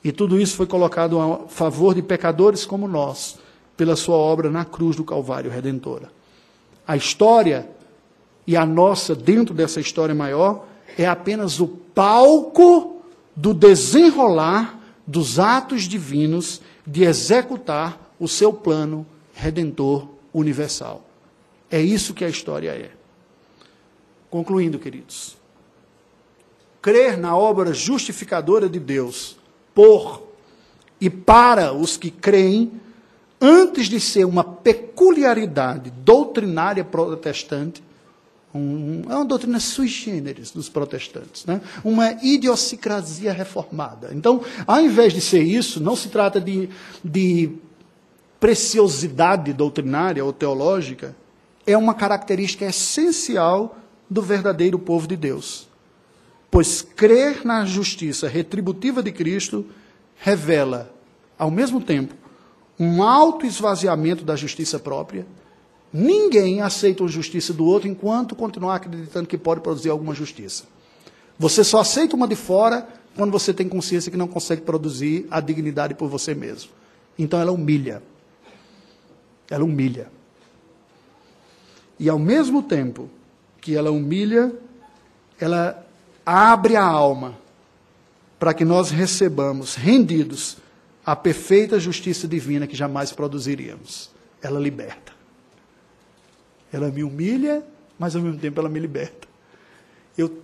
[0.03, 3.37] E tudo isso foi colocado a favor de pecadores como nós
[3.75, 6.11] pela sua obra na cruz do Calvário redentora.
[6.87, 7.69] A história
[8.45, 10.65] e a nossa, dentro dessa história maior,
[10.97, 13.01] é apenas o palco
[13.35, 21.05] do desenrolar dos atos divinos de executar o seu plano redentor universal.
[21.69, 22.98] É isso que a história é.
[24.29, 25.37] Concluindo, queridos,
[26.81, 29.37] crer na obra justificadora de Deus
[29.73, 30.23] por
[31.01, 32.71] e para os que creem
[33.41, 37.81] antes de ser uma peculiaridade doutrinária protestante,
[38.53, 41.61] um, é uma doutrina sui generis dos protestantes, né?
[41.83, 44.09] uma idiosincrasia reformada.
[44.13, 46.69] Então, ao invés de ser isso, não se trata de,
[47.03, 47.51] de
[48.39, 51.15] preciosidade doutrinária ou teológica,
[51.65, 53.77] é uma característica essencial
[54.09, 55.67] do verdadeiro povo de Deus.
[56.49, 59.65] Pois crer na justiça retributiva de Cristo
[60.15, 60.91] revela,
[61.37, 62.15] ao mesmo tempo,
[62.79, 65.27] um alto esvaziamento da justiça própria.
[65.91, 70.63] Ninguém aceita a justiça do outro enquanto continuar acreditando que pode produzir alguma justiça.
[71.37, 75.39] Você só aceita uma de fora quando você tem consciência que não consegue produzir a
[75.39, 76.71] dignidade por você mesmo.
[77.17, 78.01] Então ela humilha.
[79.49, 80.11] Ela humilha.
[81.99, 83.09] E ao mesmo tempo
[83.61, 84.53] que ela humilha,
[85.39, 85.85] ela
[86.25, 87.37] abre a alma
[88.37, 90.57] para que nós recebamos rendidos
[91.05, 94.09] a perfeita justiça divina que jamais produziríamos.
[94.41, 95.11] Ela liberta.
[96.71, 97.63] Ela me humilha,
[97.97, 99.27] mas ao mesmo tempo ela me liberta.
[100.17, 100.41] Eu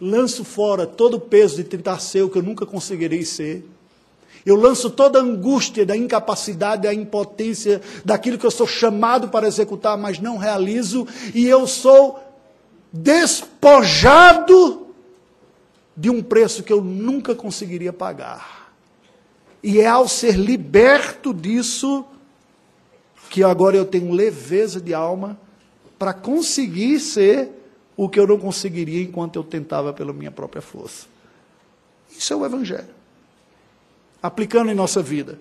[0.00, 3.66] lanço fora todo o peso de tentar ser o que eu nunca conseguirei ser.
[4.44, 9.48] Eu lanço toda a angústia da incapacidade, da impotência, daquilo que eu sou chamado para
[9.48, 12.20] executar, mas não realizo, e eu sou
[12.96, 14.86] despojado
[15.96, 18.72] de um preço que eu nunca conseguiria pagar.
[19.62, 22.04] E é ao ser liberto disso
[23.30, 25.38] que agora eu tenho leveza de alma
[25.98, 27.50] para conseguir ser
[27.96, 31.06] o que eu não conseguiria enquanto eu tentava pela minha própria força.
[32.10, 32.94] Isso é o Evangelho.
[34.22, 35.38] Aplicando em nossa vida.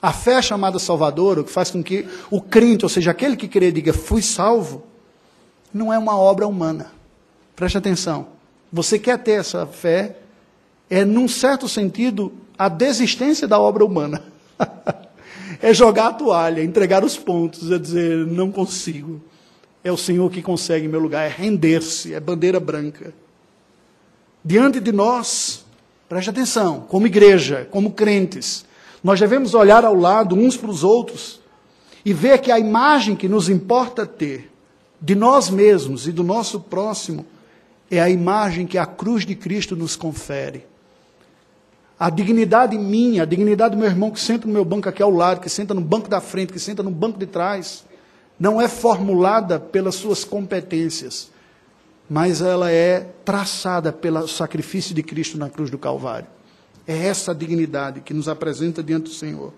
[0.00, 3.46] A fé chamada salvadora, o que faz com que o crente, ou seja, aquele que
[3.46, 4.89] crê, diga, fui salvo,
[5.72, 6.92] não é uma obra humana.
[7.54, 8.28] Preste atenção.
[8.72, 10.16] Você quer ter essa fé,
[10.88, 14.22] é, num certo sentido, a desistência da obra humana.
[15.60, 19.20] é jogar a toalha, entregar os pontos, é dizer, não consigo.
[19.82, 23.14] É o Senhor que consegue em meu lugar, é render-se, é bandeira branca.
[24.44, 25.64] Diante de nós,
[26.08, 28.64] preste atenção, como igreja, como crentes,
[29.02, 31.40] nós devemos olhar ao lado uns para os outros
[32.04, 34.49] e ver que a imagem que nos importa ter
[35.00, 37.24] de nós mesmos e do nosso próximo
[37.90, 40.66] é a imagem que a cruz de Cristo nos confere.
[41.98, 45.10] A dignidade minha, a dignidade do meu irmão que senta no meu banco aqui ao
[45.10, 47.84] lado, que senta no banco da frente, que senta no banco de trás,
[48.38, 51.30] não é formulada pelas suas competências,
[52.08, 56.26] mas ela é traçada pelo sacrifício de Cristo na cruz do Calvário.
[56.86, 59.52] É essa dignidade que nos apresenta diante do Senhor.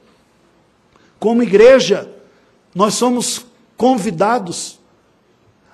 [1.20, 2.10] Como igreja,
[2.74, 4.80] nós somos convidados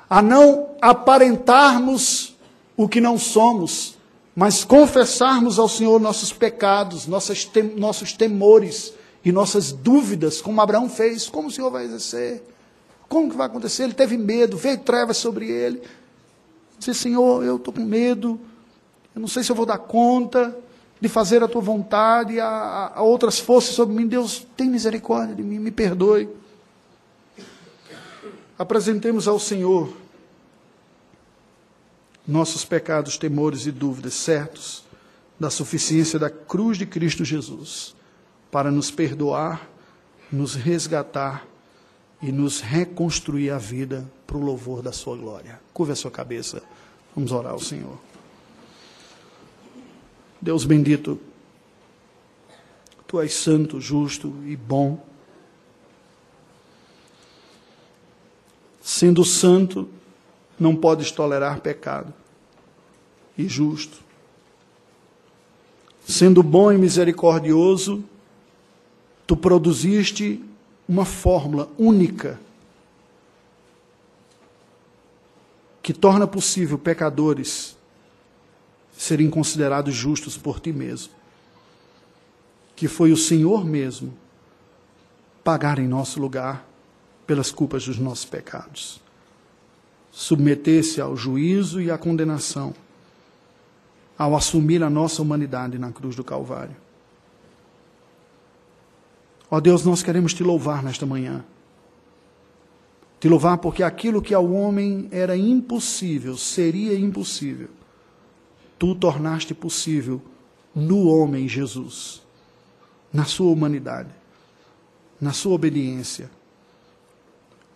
[0.08, 2.36] a não aparentarmos
[2.76, 3.96] o que não somos,
[4.34, 7.06] mas confessarmos ao Senhor nossos pecados,
[7.52, 8.94] tem, nossos temores
[9.24, 12.42] e nossas dúvidas, como Abraão fez, como o Senhor vai exercer?
[13.08, 13.84] Como que vai acontecer?
[13.84, 15.82] Ele teve medo, veio trevas sobre ele.
[16.78, 18.38] Disse, Senhor, eu estou com medo,
[19.14, 20.56] eu não sei se eu vou dar conta
[21.00, 24.06] de fazer a tua vontade, a, a outras forças sobre mim.
[24.06, 26.28] Deus, tem misericórdia de mim, me perdoe
[28.58, 29.92] apresentemos ao Senhor
[32.26, 34.84] nossos pecados, temores e dúvidas certos
[35.40, 37.94] da suficiência da cruz de Cristo Jesus
[38.50, 39.68] para nos perdoar,
[40.30, 41.46] nos resgatar
[42.20, 45.60] e nos reconstruir a vida para o louvor da sua glória.
[45.72, 46.62] Curva a sua cabeça,
[47.14, 47.98] vamos orar ao Senhor.
[50.40, 51.18] Deus bendito,
[53.06, 55.02] tu és santo, justo e bom.
[58.88, 59.86] Sendo santo,
[60.58, 62.10] não podes tolerar pecado.
[63.36, 63.98] E justo.
[66.06, 68.02] Sendo bom e misericordioso,
[69.26, 70.42] tu produziste
[70.88, 72.40] uma fórmula única
[75.82, 77.76] que torna possível pecadores
[78.96, 81.12] serem considerados justos por ti mesmo.
[82.74, 84.16] Que foi o Senhor mesmo
[85.44, 86.66] pagar em nosso lugar
[87.28, 89.02] pelas culpas dos nossos pecados.
[90.10, 92.74] Submeter-se ao juízo e à condenação,
[94.16, 96.74] ao assumir a nossa humanidade na cruz do Calvário.
[99.50, 101.44] Ó Deus, nós queremos te louvar nesta manhã.
[103.20, 107.68] Te louvar porque aquilo que ao homem era impossível, seria impossível,
[108.78, 110.22] tu tornaste possível
[110.74, 112.22] no homem Jesus,
[113.12, 114.10] na sua humanidade,
[115.20, 116.37] na sua obediência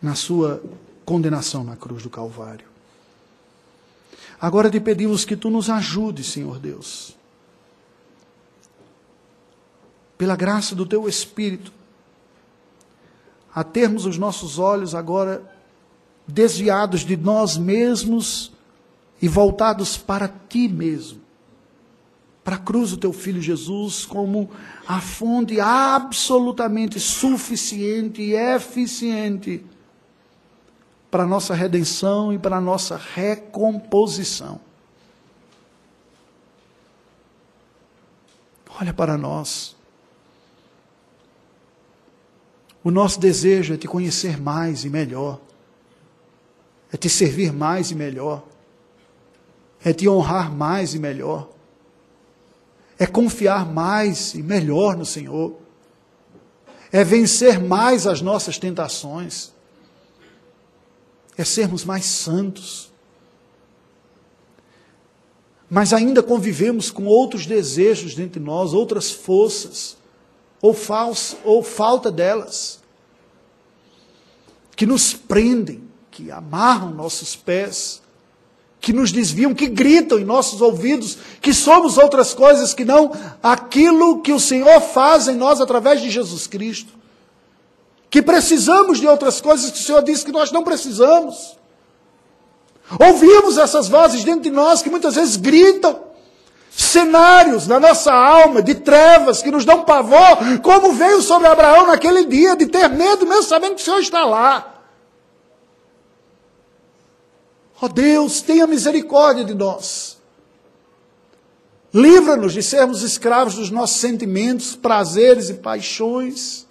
[0.03, 0.63] na sua
[1.05, 2.67] condenação na cruz do Calvário.
[4.41, 7.17] Agora te pedimos que tu nos ajude, Senhor Deus,
[10.19, 11.73] pela graça do teu Espírito,
[13.55, 15.49] a termos os nossos olhos agora
[16.27, 18.53] desviados de nós mesmos
[19.21, 21.21] e voltados para ti mesmo,
[22.43, 24.51] para a cruz do teu filho Jesus, como
[24.89, 29.65] a fonte absolutamente suficiente e eficiente
[31.13, 34.59] para a nossa redenção e para a nossa recomposição.
[38.81, 39.77] Olha para nós.
[42.83, 45.39] O nosso desejo é te conhecer mais e melhor,
[46.91, 48.43] é te servir mais e melhor,
[49.85, 51.51] é te honrar mais e melhor,
[52.99, 55.61] é confiar mais e melhor no Senhor,
[56.91, 59.52] é vencer mais as nossas tentações
[61.37, 62.93] é sermos mais santos.
[65.69, 69.97] Mas ainda convivemos com outros desejos dentro de nós, outras forças,
[70.61, 72.81] ou, falsa, ou falta delas,
[74.77, 78.03] que nos prendem, que amarram nossos pés,
[78.83, 84.21] que nos desviam, que gritam em nossos ouvidos que somos outras coisas que não aquilo
[84.21, 86.93] que o Senhor faz em nós através de Jesus Cristo.
[88.13, 91.57] Que precisamos de outras coisas que o Senhor disse que nós não precisamos.
[93.01, 95.99] Ouvimos essas vozes dentro de nós que muitas vezes gritam
[96.71, 102.27] cenários na nossa alma de trevas que nos dão pavor, como veio sobre Abraão naquele
[102.27, 104.83] dia, de ter medo, mesmo sabendo que o Senhor está lá.
[107.81, 110.19] Ó oh Deus, tenha misericórdia de nós.
[111.95, 116.67] Livra-nos de sermos escravos dos nossos sentimentos, prazeres e paixões.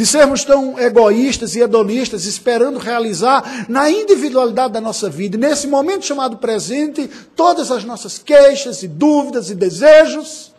[0.00, 6.06] De sermos tão egoístas e hedonistas, esperando realizar na individualidade da nossa vida, nesse momento
[6.06, 10.54] chamado presente, todas as nossas queixas e dúvidas e desejos.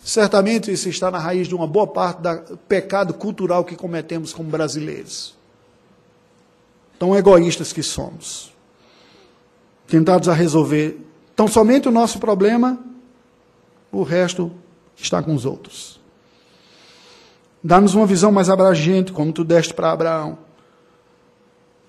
[0.00, 4.50] Certamente isso está na raiz de uma boa parte do pecado cultural que cometemos como
[4.50, 5.34] brasileiros.
[6.98, 8.52] Tão egoístas que somos.
[9.86, 11.00] Tentados a resolver
[11.34, 12.78] tão somente o nosso problema,
[13.90, 14.59] o resto
[15.02, 16.00] está com os outros.
[17.62, 20.38] Dá-nos uma visão mais abrangente, como tu deste para Abraão,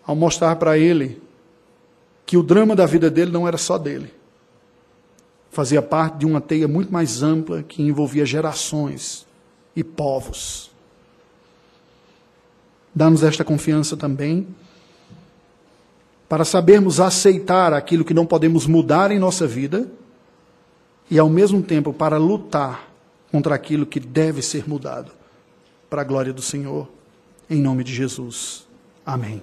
[0.05, 1.21] ao mostrar para ele
[2.25, 4.21] que o drama da vida dele não era só dele
[5.51, 9.27] fazia parte de uma teia muito mais ampla que envolvia gerações
[9.75, 10.71] e povos.
[12.95, 14.47] Dá-nos esta confiança também
[16.27, 19.91] para sabermos aceitar aquilo que não podemos mudar em nossa vida
[21.09, 22.89] e, ao mesmo tempo, para lutar
[23.31, 25.11] contra aquilo que deve ser mudado,
[25.89, 26.89] para a glória do Senhor,
[27.49, 28.67] em nome de Jesus.
[29.05, 29.41] Amém.